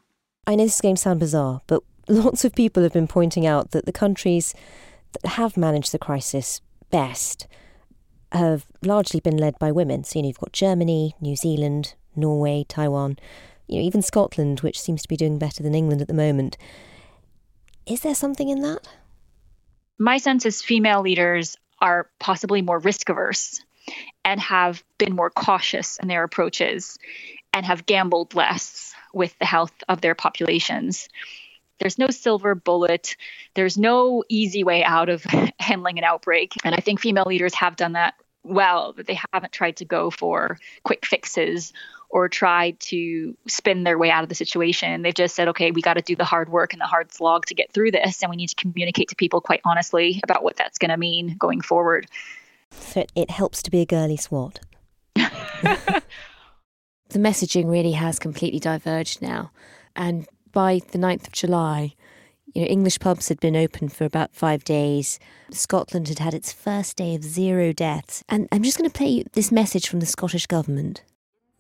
I 0.46 0.54
know 0.54 0.64
this 0.64 0.76
is 0.76 0.80
going 0.80 0.94
to 0.96 1.00
sound 1.00 1.20
bizarre, 1.20 1.60
but 1.66 1.82
lots 2.08 2.44
of 2.44 2.54
people 2.54 2.82
have 2.82 2.92
been 2.92 3.08
pointing 3.08 3.46
out 3.46 3.72
that 3.72 3.86
the 3.86 3.92
countries 3.92 4.54
that 5.12 5.30
have 5.30 5.56
managed 5.56 5.92
the 5.92 5.98
crisis 5.98 6.60
best 6.90 7.46
have 8.32 8.66
largely 8.82 9.20
been 9.20 9.36
led 9.36 9.58
by 9.58 9.72
women. 9.72 10.04
So, 10.04 10.18
you 10.18 10.22
know, 10.22 10.28
you've 10.28 10.38
got 10.38 10.52
Germany, 10.52 11.14
New 11.20 11.36
Zealand, 11.36 11.94
Norway, 12.14 12.64
Taiwan 12.68 13.18
you 13.68 13.76
know, 13.76 13.86
even 13.86 14.02
Scotland, 14.02 14.60
which 14.60 14.80
seems 14.80 15.02
to 15.02 15.08
be 15.08 15.16
doing 15.16 15.38
better 15.38 15.62
than 15.62 15.74
England 15.74 16.00
at 16.00 16.08
the 16.08 16.14
moment. 16.14 16.56
Is 17.86 18.00
there 18.00 18.14
something 18.14 18.48
in 18.48 18.62
that? 18.62 18.88
My 19.98 20.16
sense 20.16 20.46
is 20.46 20.62
female 20.62 21.02
leaders 21.02 21.56
are 21.80 22.08
possibly 22.18 22.62
more 22.62 22.78
risk 22.78 23.08
averse 23.08 23.60
and 24.24 24.40
have 24.40 24.83
been 24.98 25.14
more 25.14 25.31
cautious 25.31 25.98
in 25.98 26.09
their 26.09 26.24
approaches 26.24 26.98
and 27.53 27.64
have 27.66 27.87
gambled 27.87 28.35
less 28.35 28.94
with 29.12 29.37
the 29.38 29.46
health 29.46 29.72
of 29.88 30.01
their 30.01 30.14
populations. 30.14 31.09
There's 31.79 31.98
no 31.98 32.09
silver 32.09 32.55
bullet. 32.55 33.16
There's 33.55 33.79
no 33.79 34.24
easy 34.29 34.64
way 34.64 34.85
out 34.85 35.09
of 35.09 35.24
handling 35.59 35.98
an 35.98 36.05
outbreak. 36.05 36.55
And 36.64 36.74
I 36.74 36.79
think 36.79 37.01
female 37.01 37.27
leaders 37.27 37.55
have 37.55 37.77
done 37.77 37.92
that 37.92 38.14
well, 38.44 38.92
but 38.96 39.07
they 39.07 39.18
haven't 39.33 39.53
tried 39.53 39.77
to 39.77 39.85
go 39.85 40.11
for 40.11 40.59
quick 40.83 41.07
fixes 41.07 41.72
or 42.11 42.29
tried 42.29 42.81
to 42.81 43.37
spin 43.46 43.85
their 43.85 43.98
way 43.98 44.11
out 44.11 44.22
of 44.22 44.29
the 44.29 44.35
situation. 44.35 45.03
They've 45.03 45.14
just 45.14 45.35
said, 45.35 45.48
okay, 45.48 45.70
we 45.70 45.83
got 45.83 45.94
to 45.94 46.03
do 46.03 46.16
the 46.16 46.24
hard 46.24 46.48
work 46.48 46.72
and 46.72 46.81
the 46.81 46.87
hard 46.87 47.12
slog 47.12 47.46
to 47.46 47.55
get 47.55 47.72
through 47.72 47.90
this. 47.90 48.22
And 48.22 48.31
we 48.31 48.37
need 48.37 48.48
to 48.48 48.57
communicate 48.57 49.11
to 49.11 49.16
people 49.16 49.40
quite 49.40 49.61
honestly 49.64 50.20
about 50.24 50.42
what 50.42 50.57
that's 50.57 50.79
going 50.79 50.90
to 50.90 50.96
mean 50.96 51.37
going 51.38 51.61
forward. 51.61 52.07
So 52.70 53.04
it 53.14 53.31
helps 53.31 53.62
to 53.62 53.70
be 53.70 53.81
a 53.81 53.87
girly 53.87 54.16
swat. 54.16 54.61
the 55.14 56.02
messaging 57.14 57.70
really 57.70 57.92
has 57.92 58.18
completely 58.18 58.61
diverged 58.61 59.22
now. 59.22 59.50
And 59.96 60.26
by 60.52 60.81
the 60.90 60.98
9th 60.98 61.26
of 61.28 61.33
July, 61.33 61.94
you 62.54 62.62
know, 62.62 62.68
English 62.68 62.98
pubs 62.98 63.28
had 63.28 63.40
been 63.40 63.57
open 63.57 63.88
for 63.88 64.04
about 64.04 64.35
five 64.35 64.64
days. 64.64 65.18
Scotland 65.50 66.09
had 66.09 66.18
had 66.18 66.35
its 66.35 66.52
first 66.52 66.96
day 66.96 67.14
of 67.14 67.22
zero 67.22 67.72
deaths. 67.72 68.24
And 68.28 68.48
I'm 68.52 68.62
just 68.62 68.78
going 68.78 68.90
to 68.90 68.96
play 68.96 69.09
you 69.09 69.24
this 69.33 69.52
message 69.52 69.88
from 69.88 70.00
the 70.00 70.07
Scottish 70.07 70.46
Government. 70.46 71.02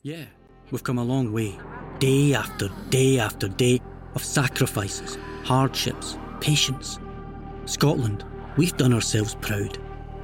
Yeah, 0.02 0.24
We've 0.70 0.84
come 0.84 0.98
a 0.98 1.04
long 1.04 1.32
way, 1.32 1.58
day 1.98 2.34
after 2.34 2.68
day 2.90 3.18
after 3.18 3.48
day 3.48 3.80
of 4.14 4.22
sacrifices, 4.22 5.16
hardships, 5.44 6.18
patience. 6.40 6.98
Scotland, 7.64 8.24
we've 8.58 8.76
done 8.76 8.92
ourselves 8.92 9.34
proud, 9.40 9.78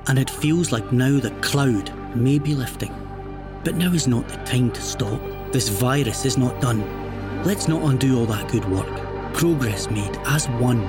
and 0.06 0.18
it 0.18 0.30
feels 0.30 0.72
like 0.72 0.92
now 0.92 1.18
the 1.18 1.30
cloud 1.40 1.92
may 2.16 2.38
be 2.38 2.54
lifting. 2.54 2.94
But 3.64 3.76
now 3.76 3.92
is 3.92 4.06
not 4.06 4.28
the 4.28 4.36
time 4.44 4.70
to 4.72 4.82
stop. 4.82 5.20
This 5.52 5.68
virus 5.68 6.24
is 6.24 6.36
not 6.36 6.60
done. 6.60 6.82
Let's 7.44 7.68
not 7.68 7.82
undo 7.82 8.18
all 8.18 8.26
that 8.26 8.50
good 8.50 8.64
work. 8.70 9.34
Progress 9.34 9.90
made 9.90 10.16
as 10.26 10.48
one. 10.48 10.82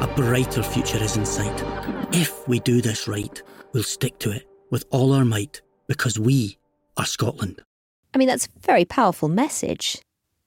A 0.00 0.12
brighter 0.16 0.62
future 0.62 1.02
is 1.02 1.16
in 1.16 1.26
sight. 1.26 1.62
If 2.12 2.46
we 2.48 2.60
do 2.60 2.80
this 2.80 3.06
right, 3.06 3.42
we'll 3.72 3.82
stick 3.82 4.18
to 4.20 4.30
it 4.30 4.48
with 4.70 4.84
all 4.90 5.12
our 5.12 5.24
might 5.24 5.60
because 5.86 6.18
we 6.18 6.58
are 6.96 7.06
Scotland. 7.06 7.62
I 8.14 8.18
mean, 8.18 8.28
that's 8.28 8.46
a 8.46 8.60
very 8.60 8.84
powerful 8.84 9.28
message. 9.28 10.00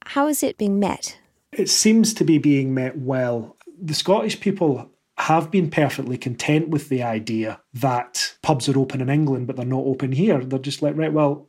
How 0.05 0.27
is 0.27 0.43
it 0.43 0.57
being 0.57 0.79
met? 0.79 1.17
It 1.51 1.69
seems 1.69 2.13
to 2.15 2.23
be 2.23 2.37
being 2.37 2.73
met 2.73 2.97
well. 2.97 3.55
The 3.81 3.93
Scottish 3.93 4.39
people 4.39 4.89
have 5.17 5.49
been 5.49 5.69
perfectly 5.69 6.17
content 6.17 6.69
with 6.69 6.89
the 6.89 7.01
idea 7.01 7.61
that 7.73 8.35
pubs 8.41 8.67
are 8.67 8.77
open 8.77 9.01
in 9.01 9.09
England, 9.09 9.47
but 9.47 9.55
they're 9.55 9.65
not 9.65 9.85
open 9.85 10.11
here. 10.11 10.43
They're 10.43 10.59
just 10.59 10.81
like, 10.81 10.97
right, 10.97 11.13
well, 11.13 11.47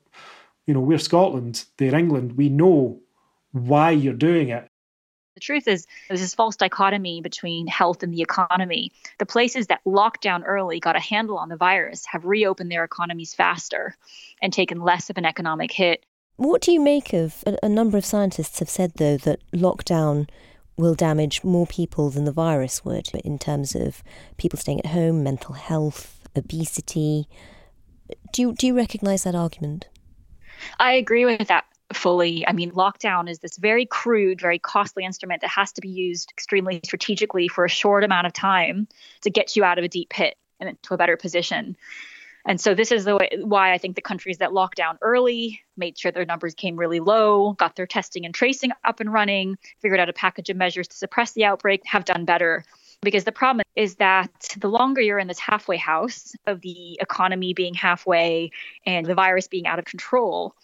you 0.66 0.74
know, 0.74 0.80
we're 0.80 0.98
Scotland, 0.98 1.64
they're 1.76 1.94
England. 1.94 2.36
We 2.36 2.48
know 2.48 3.00
why 3.52 3.90
you're 3.90 4.14
doing 4.14 4.48
it. 4.50 4.68
The 5.34 5.40
truth 5.40 5.68
is, 5.68 5.86
there's 6.08 6.20
this 6.20 6.34
false 6.34 6.56
dichotomy 6.56 7.20
between 7.20 7.66
health 7.66 8.02
and 8.02 8.14
the 8.14 8.22
economy. 8.22 8.90
The 9.18 9.26
places 9.26 9.66
that 9.66 9.80
locked 9.84 10.22
down 10.22 10.44
early, 10.44 10.80
got 10.80 10.96
a 10.96 11.00
handle 11.00 11.36
on 11.36 11.50
the 11.50 11.56
virus, 11.56 12.06
have 12.06 12.24
reopened 12.24 12.70
their 12.70 12.84
economies 12.84 13.34
faster 13.34 13.96
and 14.40 14.50
taken 14.52 14.80
less 14.80 15.10
of 15.10 15.18
an 15.18 15.26
economic 15.26 15.72
hit. 15.72 16.06
What 16.36 16.62
do 16.62 16.72
you 16.72 16.80
make 16.80 17.12
of 17.12 17.44
a, 17.46 17.58
a 17.64 17.68
number 17.68 17.98
of 17.98 18.04
scientists 18.06 18.60
have 18.60 18.70
said, 18.70 18.92
though, 18.96 19.18
that 19.18 19.40
lockdown 19.52 20.28
will 20.76 20.94
damage 20.94 21.42
more 21.42 21.66
people 21.66 22.10
than 22.10 22.24
the 22.24 22.32
virus 22.32 22.84
would 22.84 23.08
in 23.24 23.38
terms 23.38 23.74
of 23.74 24.02
people 24.36 24.58
staying 24.58 24.80
at 24.80 24.86
home, 24.86 25.22
mental 25.22 25.54
health, 25.54 26.28
obesity? 26.36 27.28
Do 28.32 28.42
you, 28.42 28.54
do 28.54 28.66
you 28.66 28.76
recognise 28.76 29.24
that 29.24 29.34
argument? 29.34 29.88
I 30.78 30.92
agree 30.92 31.24
with 31.24 31.48
that 31.48 31.64
fully. 31.92 32.46
I 32.46 32.52
mean, 32.52 32.72
lockdown 32.72 33.28
is 33.28 33.38
this 33.38 33.56
very 33.56 33.86
crude, 33.86 34.40
very 34.40 34.58
costly 34.58 35.04
instrument 35.04 35.42
that 35.42 35.50
has 35.50 35.72
to 35.72 35.80
be 35.80 35.88
used 35.88 36.30
extremely 36.32 36.80
strategically 36.84 37.48
for 37.48 37.64
a 37.64 37.68
short 37.68 38.04
amount 38.04 38.26
of 38.26 38.32
time 38.32 38.88
to 39.22 39.30
get 39.30 39.56
you 39.56 39.64
out 39.64 39.78
of 39.78 39.84
a 39.84 39.88
deep 39.88 40.10
pit 40.10 40.36
and 40.60 40.68
into 40.68 40.94
a 40.94 40.96
better 40.96 41.16
position. 41.16 41.76
And 42.46 42.60
so 42.60 42.74
this 42.74 42.92
is 42.92 43.04
the 43.04 43.16
way, 43.16 43.28
why 43.42 43.72
I 43.72 43.78
think 43.78 43.96
the 43.96 44.02
countries 44.02 44.38
that 44.38 44.52
locked 44.52 44.76
down 44.76 44.98
early 45.02 45.60
made 45.76 45.98
sure 45.98 46.12
their 46.12 46.24
numbers 46.24 46.54
came 46.54 46.76
really 46.76 47.00
low, 47.00 47.54
got 47.54 47.74
their 47.74 47.88
testing 47.88 48.24
and 48.24 48.32
tracing 48.32 48.70
up 48.84 49.00
and 49.00 49.12
running, 49.12 49.58
figured 49.80 49.98
out 49.98 50.08
a 50.08 50.12
package 50.12 50.48
of 50.48 50.56
measures 50.56 50.86
to 50.88 50.96
suppress 50.96 51.32
the 51.32 51.44
outbreak, 51.44 51.82
have 51.84 52.04
done 52.04 52.24
better. 52.24 52.64
Because 53.02 53.24
the 53.24 53.32
problem 53.32 53.64
is 53.74 53.96
that 53.96 54.54
the 54.58 54.68
longer 54.68 55.00
you're 55.00 55.18
in 55.18 55.26
this 55.26 55.40
halfway 55.40 55.76
house 55.76 56.34
of 56.46 56.60
the 56.60 56.98
economy 57.00 57.52
being 57.52 57.74
halfway 57.74 58.52
and 58.86 59.04
the 59.04 59.14
virus 59.14 59.48
being 59.48 59.66
out 59.66 59.80
of 59.80 59.84
control, 59.84 60.54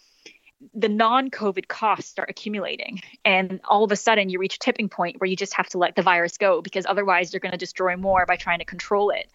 the 0.73 0.89
non-COVID 0.89 1.67
costs 1.67 2.09
start 2.09 2.29
accumulating, 2.29 3.01
and 3.25 3.59
all 3.65 3.83
of 3.83 3.91
a 3.91 3.95
sudden 3.95 4.29
you 4.29 4.39
reach 4.39 4.55
a 4.55 4.59
tipping 4.59 4.89
point 4.89 5.19
where 5.19 5.29
you 5.29 5.35
just 5.35 5.53
have 5.53 5.67
to 5.69 5.77
let 5.77 5.95
the 5.95 6.01
virus 6.01 6.37
go 6.37 6.61
because 6.61 6.85
otherwise 6.85 7.33
you're 7.33 7.39
going 7.39 7.51
to 7.51 7.57
destroy 7.57 7.95
more 7.95 8.25
by 8.25 8.35
trying 8.35 8.59
to 8.59 8.65
control 8.65 9.09
it. 9.09 9.29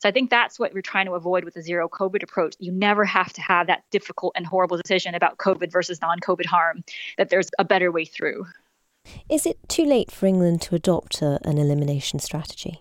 So 0.00 0.08
I 0.08 0.12
think 0.12 0.30
that's 0.30 0.58
what 0.58 0.74
we're 0.74 0.82
trying 0.82 1.06
to 1.06 1.12
avoid 1.12 1.44
with 1.44 1.54
the 1.54 1.62
zero 1.62 1.88
COVID 1.88 2.22
approach. 2.22 2.56
You 2.58 2.72
never 2.72 3.04
have 3.04 3.32
to 3.34 3.40
have 3.40 3.68
that 3.68 3.84
difficult 3.90 4.32
and 4.36 4.46
horrible 4.46 4.76
decision 4.76 5.14
about 5.14 5.38
COVID 5.38 5.70
versus 5.70 6.00
non-COVID 6.00 6.46
harm. 6.46 6.82
That 7.18 7.28
there's 7.28 7.50
a 7.58 7.64
better 7.64 7.92
way 7.92 8.04
through. 8.04 8.46
Is 9.28 9.46
it 9.46 9.58
too 9.68 9.84
late 9.84 10.10
for 10.10 10.26
England 10.26 10.62
to 10.62 10.74
adopt 10.74 11.22
a, 11.22 11.38
an 11.44 11.58
elimination 11.58 12.18
strategy? 12.18 12.80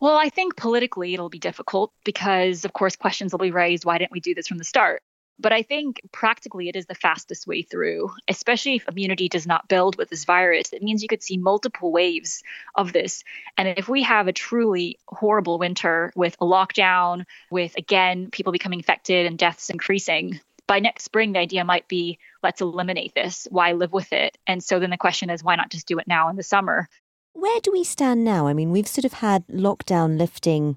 Well, 0.00 0.16
I 0.16 0.28
think 0.28 0.56
politically 0.56 1.14
it'll 1.14 1.28
be 1.28 1.40
difficult 1.40 1.92
because, 2.04 2.64
of 2.64 2.72
course, 2.72 2.94
questions 2.94 3.32
will 3.32 3.38
be 3.38 3.50
raised 3.50 3.84
why 3.84 3.98
didn't 3.98 4.12
we 4.12 4.20
do 4.20 4.34
this 4.34 4.46
from 4.46 4.58
the 4.58 4.64
start? 4.64 5.02
But 5.40 5.52
I 5.52 5.62
think 5.62 6.00
practically 6.10 6.68
it 6.68 6.74
is 6.74 6.86
the 6.86 6.94
fastest 6.94 7.46
way 7.46 7.62
through, 7.62 8.10
especially 8.26 8.76
if 8.76 8.88
immunity 8.88 9.28
does 9.28 9.46
not 9.46 9.68
build 9.68 9.96
with 9.96 10.08
this 10.10 10.24
virus. 10.24 10.72
It 10.72 10.82
means 10.82 11.02
you 11.02 11.08
could 11.08 11.22
see 11.22 11.36
multiple 11.36 11.92
waves 11.92 12.42
of 12.74 12.92
this. 12.92 13.22
And 13.56 13.68
if 13.68 13.88
we 13.88 14.02
have 14.02 14.26
a 14.26 14.32
truly 14.32 14.98
horrible 15.06 15.58
winter 15.58 16.12
with 16.16 16.34
a 16.40 16.44
lockdown, 16.44 17.24
with 17.50 17.76
again, 17.76 18.30
people 18.30 18.52
becoming 18.52 18.80
infected 18.80 19.26
and 19.26 19.38
deaths 19.38 19.70
increasing, 19.70 20.40
by 20.66 20.80
next 20.80 21.04
spring, 21.04 21.32
the 21.32 21.38
idea 21.38 21.64
might 21.64 21.88
be 21.88 22.18
let's 22.42 22.60
eliminate 22.60 23.14
this. 23.14 23.48
Why 23.50 23.72
live 23.72 23.92
with 23.92 24.12
it? 24.12 24.36
And 24.46 24.62
so 24.62 24.78
then 24.78 24.90
the 24.90 24.96
question 24.96 25.30
is, 25.30 25.42
why 25.42 25.56
not 25.56 25.70
just 25.70 25.88
do 25.88 25.98
it 25.98 26.06
now 26.06 26.28
in 26.28 26.36
the 26.36 26.42
summer? 26.42 26.88
Where 27.32 27.60
do 27.60 27.72
we 27.72 27.84
stand 27.84 28.24
now? 28.24 28.48
I 28.48 28.52
mean, 28.52 28.70
we've 28.70 28.88
sort 28.88 29.04
of 29.04 29.14
had 29.14 29.46
lockdown 29.46 30.18
lifting 30.18 30.76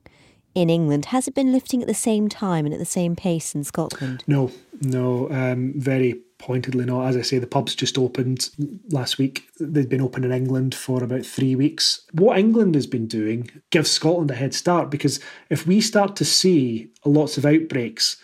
in 0.54 0.70
England. 0.70 1.06
Has 1.06 1.28
it 1.28 1.36
been 1.36 1.52
lifting 1.52 1.82
at 1.82 1.88
the 1.88 1.94
same 1.94 2.30
time 2.30 2.66
and 2.66 2.74
at 2.74 2.80
the 2.80 2.86
same 2.86 3.16
pace 3.16 3.56
in 3.56 3.64
Scotland? 3.64 4.24
No, 4.28 4.52
no, 4.82 5.30
um, 5.32 5.74
very 5.76 6.22
pointedly 6.38 6.86
not. 6.86 7.08
As 7.08 7.18
I 7.18 7.22
say, 7.22 7.40
the 7.40 7.48
pubs 7.48 7.76
just 7.76 7.98
opened 7.98 8.50
last 8.90 9.18
week. 9.18 9.48
They've 9.60 9.88
been 9.88 10.02
open 10.02 10.24
in 10.24 10.32
England 10.32 10.76
for 10.76 11.04
about 11.04 11.26
three 11.26 11.56
weeks. 11.56 12.02
What 12.14 12.38
England 12.38 12.76
has 12.76 12.88
been 12.88 13.08
doing 13.08 13.50
gives 13.70 13.92
Scotland 13.92 14.32
a 14.32 14.36
head 14.36 14.54
start 14.54 14.90
because 14.90 15.20
if 15.50 15.68
we 15.68 15.80
start 15.82 16.16
to 16.18 16.26
see 16.26 16.90
lots 17.06 17.38
of 17.38 17.46
outbreaks 17.46 18.18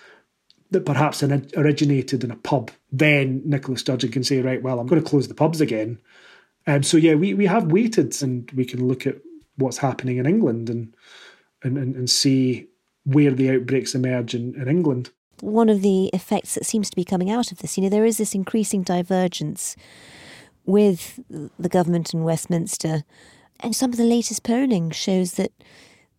that 0.72 0.86
perhaps 0.86 1.24
originated 1.24 2.24
in 2.24 2.32
a 2.32 2.36
pub, 2.36 2.72
then 2.92 3.42
Nicola 3.46 3.78
Sturgeon 3.78 4.12
can 4.12 4.24
say, 4.24 4.42
right, 4.42 4.62
well, 4.62 4.80
I'm 4.80 4.88
going 4.88 5.02
to 5.02 5.10
close 5.10 5.28
the 5.28 5.34
pubs 5.34 5.62
again. 5.62 5.98
Um, 6.66 6.84
so 6.84 6.98
yeah, 6.98 7.13
we, 7.13 7.34
we 7.34 7.46
have 7.46 7.72
waited 7.72 8.22
and 8.22 8.52
we 8.52 8.66
can 8.66 8.86
look 8.86 9.08
at 9.08 9.16
what's 9.56 9.78
happening 9.78 10.18
in 10.18 10.26
England 10.26 10.70
and 10.70 10.94
and, 11.63 11.78
and, 11.78 11.96
and 11.96 12.10
see 12.10 12.67
where 13.04 13.32
the 13.32 13.50
outbreaks 13.50 13.96
emerge 13.96 14.34
in, 14.34 14.54
in 14.56 14.67
England. 14.67 15.10
One 15.41 15.70
of 15.70 15.82
the 15.82 16.08
effects 16.13 16.56
that 16.56 16.65
seems 16.65 16.89
to 16.89 16.96
be 16.96 17.06
coming 17.06 17.30
out 17.30 17.52
of 17.52 17.60
this, 17.60 17.78
you 17.78 17.84
know, 17.84 17.89
there 17.89 18.06
is 18.06 18.17
this 18.17 18.34
increasing 18.34 18.84
divergence 18.84 19.76
with 20.65 21.20
the 21.30 21.70
government 21.70 22.13
in 22.13 22.24
Westminster. 22.24 23.04
And 23.60 23.76
some 23.76 23.91
of 23.91 23.98
the 23.98 24.04
latest 24.04 24.43
polling 24.43 24.91
shows 24.91 25.34
that 25.34 25.52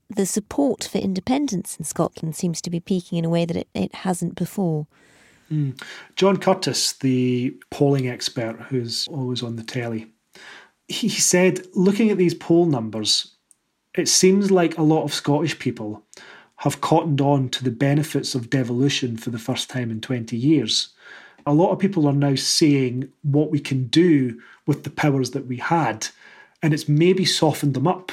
the 0.09 0.25
support 0.25 0.85
for 0.85 0.99
independence 0.99 1.77
in 1.77 1.85
Scotland 1.85 2.35
seems 2.35 2.61
to 2.63 2.71
be 2.71 2.81
peaking 2.81 3.19
in 3.19 3.25
a 3.25 3.29
way 3.29 3.45
that 3.45 3.57
it, 3.57 3.69
it 3.75 3.95
hasn't 3.95 4.35
before. 4.35 4.87
Mm. 5.53 5.81
John 6.17 6.37
Curtice, 6.39 6.95
the 6.95 7.55
polling 7.71 8.09
expert 8.09 8.57
who's 8.69 9.07
always 9.09 9.43
on 9.43 9.57
the 9.57 9.63
telly, 9.63 10.07
he 10.89 11.09
said, 11.09 11.67
looking 11.75 12.11
at 12.11 12.17
these 12.17 12.35
poll 12.35 12.67
numbers, 12.67 13.37
it 13.99 14.09
seems 14.09 14.51
like 14.53 14.79
a 14.79 14.83
lot 14.83 15.03
of 15.03 15.13
Scottish 15.13 15.59
people 15.59 16.05
have 16.59 16.81
cottoned 16.81 17.21
on 17.21 17.49
to 17.49 17.65
the 17.65 17.71
benefits 17.71 18.35
of 18.35 18.49
devolution 18.49 19.17
for 19.17 19.31
the 19.31 19.39
first 19.39 19.69
time 19.69 19.91
in 19.91 20.01
20 20.01 20.37
years. 20.37 20.91
A 21.45 21.53
lot 21.53 21.73
of 21.73 21.81
people 21.81 22.07
are 22.07 22.13
now 22.13 22.37
seeing 22.37 23.13
what 23.23 23.51
we 23.51 23.59
can 23.59 23.89
do 23.89 24.41
with 24.67 24.85
the 24.85 24.91
powers 24.91 25.33
that 25.33 25.47
we 25.47 25.57
had, 25.57 26.09
and 26.63 26.73
it's 26.73 26.89
maybe 26.89 27.25
softened 27.25 27.75
them 27.75 27.89
up 27.89 28.13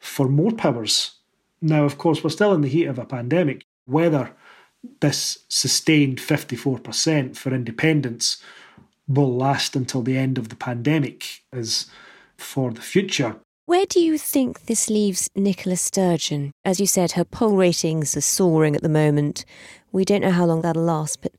for 0.00 0.28
more 0.28 0.50
powers. 0.50 1.12
Now, 1.60 1.84
of 1.84 1.98
course, 1.98 2.24
we're 2.24 2.30
still 2.30 2.52
in 2.52 2.60
the 2.60 2.68
heat 2.68 2.86
of 2.86 2.98
a 2.98 3.04
pandemic. 3.04 3.62
Whether 3.86 4.32
this 5.00 5.38
sustained 5.48 6.18
54% 6.18 7.36
for 7.36 7.54
independence 7.54 8.42
will 9.06 9.32
last 9.32 9.76
until 9.76 10.02
the 10.02 10.18
end 10.18 10.38
of 10.38 10.48
the 10.48 10.56
pandemic 10.56 11.42
is 11.52 11.86
for 12.36 12.72
the 12.72 12.80
future. 12.80 13.36
Where 13.64 13.86
do 13.86 14.00
you 14.00 14.18
think 14.18 14.66
this 14.66 14.90
leaves 14.90 15.30
Nicola 15.36 15.76
Sturgeon? 15.76 16.50
As 16.64 16.80
you 16.80 16.86
said, 16.86 17.12
her 17.12 17.24
poll 17.24 17.56
ratings 17.56 18.16
are 18.16 18.20
soaring 18.20 18.74
at 18.74 18.82
the 18.82 18.88
moment. 18.88 19.44
We 19.92 20.04
don't 20.04 20.22
know 20.22 20.32
how 20.32 20.46
long 20.46 20.62
that'll 20.62 20.82
last, 20.82 21.22
but 21.22 21.32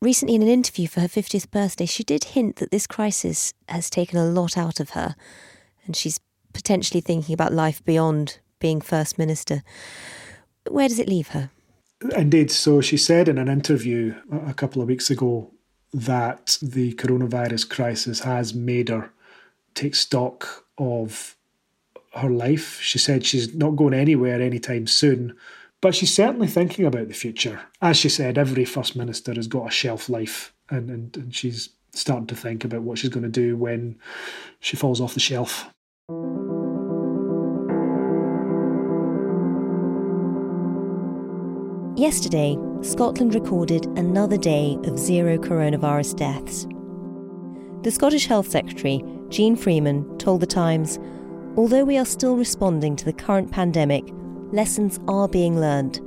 recently 0.00 0.34
in 0.34 0.42
an 0.42 0.48
interview 0.48 0.88
for 0.88 1.00
her 1.00 1.08
50th 1.08 1.50
birthday, 1.50 1.84
she 1.84 2.02
did 2.02 2.24
hint 2.24 2.56
that 2.56 2.70
this 2.70 2.86
crisis 2.86 3.52
has 3.68 3.90
taken 3.90 4.18
a 4.18 4.24
lot 4.24 4.56
out 4.56 4.80
of 4.80 4.90
her, 4.90 5.16
and 5.84 5.94
she's 5.94 6.18
potentially 6.54 7.02
thinking 7.02 7.34
about 7.34 7.52
life 7.52 7.84
beyond 7.84 8.38
being 8.58 8.80
First 8.80 9.18
Minister. 9.18 9.62
Where 10.70 10.88
does 10.88 10.98
it 10.98 11.10
leave 11.10 11.28
her? 11.28 11.50
Indeed. 12.16 12.50
So 12.50 12.80
she 12.80 12.96
said 12.96 13.28
in 13.28 13.36
an 13.36 13.48
interview 13.48 14.14
a 14.46 14.54
couple 14.54 14.80
of 14.80 14.88
weeks 14.88 15.10
ago 15.10 15.50
that 15.92 16.56
the 16.62 16.94
coronavirus 16.94 17.68
crisis 17.68 18.20
has 18.20 18.54
made 18.54 18.88
her 18.88 19.10
take 19.74 19.94
stock 19.94 20.64
of 20.78 21.35
her 22.18 22.30
life. 22.30 22.80
She 22.80 22.98
said 22.98 23.24
she's 23.24 23.54
not 23.54 23.76
going 23.76 23.94
anywhere 23.94 24.40
anytime 24.40 24.86
soon, 24.86 25.36
but 25.80 25.94
she's 25.94 26.14
certainly 26.14 26.46
thinking 26.46 26.84
about 26.84 27.08
the 27.08 27.14
future. 27.14 27.60
As 27.80 27.96
she 27.96 28.08
said, 28.08 28.38
every 28.38 28.64
First 28.64 28.96
Minister 28.96 29.34
has 29.34 29.46
got 29.46 29.68
a 29.68 29.70
shelf 29.70 30.08
life, 30.08 30.52
and, 30.70 30.90
and, 30.90 31.16
and 31.16 31.34
she's 31.34 31.70
starting 31.92 32.26
to 32.26 32.36
think 32.36 32.64
about 32.64 32.82
what 32.82 32.98
she's 32.98 33.10
going 33.10 33.22
to 33.24 33.28
do 33.28 33.56
when 33.56 33.98
she 34.60 34.76
falls 34.76 35.00
off 35.00 35.14
the 35.14 35.20
shelf. 35.20 35.70
Yesterday, 41.96 42.58
Scotland 42.82 43.34
recorded 43.34 43.86
another 43.98 44.36
day 44.36 44.76
of 44.84 44.98
zero 44.98 45.38
coronavirus 45.38 46.16
deaths. 46.16 46.66
The 47.82 47.90
Scottish 47.90 48.26
Health 48.26 48.48
Secretary, 48.48 49.02
Jeane 49.30 49.56
Freeman, 49.56 50.18
told 50.18 50.42
The 50.42 50.46
Times 50.46 50.98
Although 51.56 51.84
we 51.84 51.96
are 51.96 52.04
still 52.04 52.36
responding 52.36 52.96
to 52.96 53.04
the 53.06 53.14
current 53.14 53.50
pandemic, 53.50 54.04
lessons 54.52 55.00
are 55.08 55.26
being 55.26 55.58
learned. 55.58 56.00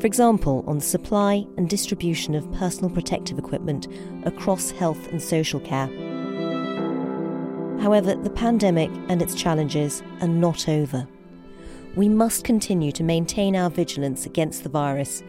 For 0.00 0.06
example, 0.06 0.64
on 0.66 0.76
the 0.76 0.84
supply 0.84 1.44
and 1.58 1.68
distribution 1.68 2.34
of 2.34 2.50
personal 2.52 2.88
protective 2.88 3.38
equipment 3.38 3.86
across 4.24 4.70
health 4.70 5.08
and 5.08 5.20
social 5.20 5.60
care. 5.60 5.88
However, 7.82 8.14
the 8.14 8.30
pandemic 8.30 8.90
and 9.10 9.20
its 9.20 9.34
challenges 9.34 10.02
are 10.22 10.28
not 10.28 10.70
over. 10.70 11.06
We 11.96 12.08
must 12.08 12.44
continue 12.44 12.90
to 12.92 13.04
maintain 13.04 13.54
our 13.54 13.68
vigilance 13.68 14.24
against 14.24 14.62
the 14.62 14.70
virus 14.70 15.22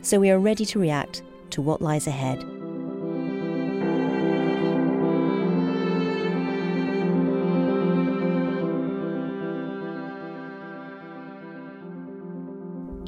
so 0.00 0.18
we 0.18 0.30
are 0.30 0.38
ready 0.38 0.64
to 0.64 0.78
react 0.78 1.22
to 1.50 1.60
what 1.60 1.82
lies 1.82 2.06
ahead. 2.06 2.42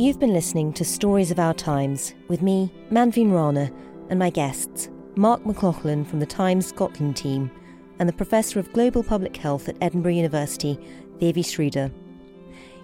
You've 0.01 0.19
been 0.19 0.33
listening 0.33 0.73
to 0.73 0.83
Stories 0.83 1.31
of 1.31 1.39
Our 1.39 1.53
Times 1.53 2.15
with 2.29 2.41
me, 2.41 2.73
Manveen 2.91 3.31
Rana, 3.31 3.71
and 4.09 4.19
my 4.19 4.31
guests, 4.31 4.89
Mark 5.15 5.45
McLaughlin 5.45 6.07
from 6.07 6.21
the 6.21 6.25
Times 6.25 6.65
Scotland 6.65 7.19
team 7.19 7.51
and 7.99 8.09
the 8.09 8.15
Professor 8.15 8.59
of 8.59 8.73
Global 8.73 9.03
Public 9.03 9.37
Health 9.37 9.69
at 9.69 9.77
Edinburgh 9.83 10.15
University, 10.15 10.79
Devi 11.19 11.43
Sridhar. 11.43 11.93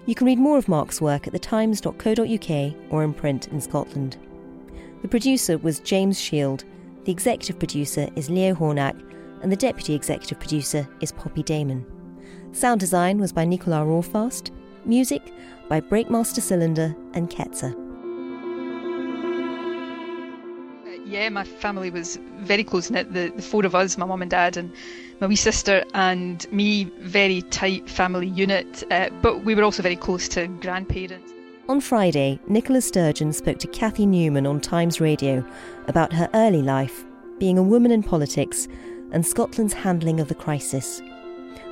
You 0.05 0.13
can 0.13 0.27
read 0.27 0.37
more 0.37 0.59
of 0.59 0.67
Mark's 0.67 1.01
work 1.01 1.25
at 1.25 1.33
thetimes.co.uk 1.33 2.91
or 2.91 3.03
in 3.03 3.13
print 3.15 3.47
in 3.47 3.61
Scotland. 3.61 4.17
The 5.01 5.07
producer 5.07 5.57
was 5.57 5.79
James 5.79 6.21
Shield, 6.21 6.65
the 7.05 7.11
executive 7.11 7.57
producer 7.57 8.09
is 8.15 8.29
Leo 8.29 8.53
Hornack, 8.53 8.95
and 9.41 9.51
the 9.51 9.55
deputy 9.55 9.95
executive 9.95 10.39
producer 10.39 10.87
is 11.01 11.13
Poppy 11.13 11.41
Damon. 11.41 11.83
Sound 12.51 12.79
design 12.79 13.17
was 13.17 13.33
by 13.33 13.43
Nicola 13.43 13.77
Rawfast, 13.77 14.51
music 14.85 15.33
by 15.67 15.81
Breakmaster 15.81 16.41
Cylinder 16.41 16.95
and 17.13 17.29
Ketsa. 17.29 17.75
Yeah, 21.05 21.29
my 21.29 21.43
family 21.43 21.89
was 21.89 22.19
very 22.39 22.63
close 22.63 22.89
knit. 22.89 23.13
The, 23.13 23.31
the 23.35 23.41
four 23.41 23.65
of 23.65 23.73
us, 23.73 23.97
my 23.97 24.05
mum 24.05 24.21
and 24.21 24.29
dad, 24.29 24.57
and 24.57 24.71
my 25.21 25.27
wee 25.27 25.35
sister, 25.37 25.83
and 25.93 26.45
me, 26.51 26.85
very 26.99 27.41
tight 27.43 27.89
family 27.89 28.27
unit. 28.27 28.83
Uh, 28.91 29.09
but 29.21 29.45
we 29.45 29.55
were 29.55 29.63
also 29.63 29.81
very 29.81 29.95
close 29.95 30.27
to 30.29 30.47
grandparents. 30.47 31.31
On 31.69 31.81
Friday, 31.81 32.39
Nicola 32.47 32.81
Sturgeon 32.81 33.33
spoke 33.33 33.57
to 33.59 33.67
Cathy 33.67 34.05
Newman 34.05 34.45
on 34.45 34.59
Times 34.59 35.01
Radio 35.01 35.45
about 35.87 36.13
her 36.13 36.29
early 36.33 36.61
life, 36.61 37.05
being 37.39 37.57
a 37.57 37.63
woman 37.63 37.91
in 37.91 38.03
politics, 38.03 38.67
and 39.11 39.25
Scotland's 39.25 39.73
handling 39.73 40.19
of 40.19 40.27
the 40.27 40.35
crisis. 40.35 41.01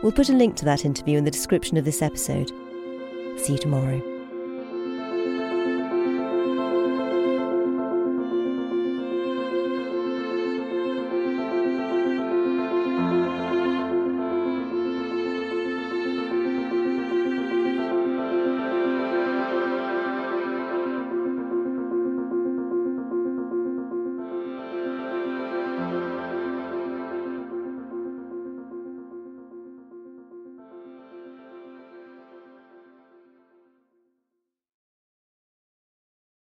We'll 0.02 0.12
put 0.12 0.30
a 0.30 0.34
link 0.34 0.56
to 0.58 0.66
that 0.66 0.86
interview 0.86 1.18
in 1.18 1.24
the 1.24 1.32
description 1.32 1.78
of 1.78 1.86
this 1.86 2.02
episode. 2.02 2.52
See 3.38 3.54
you 3.54 3.60
tomorrow. 3.60 4.15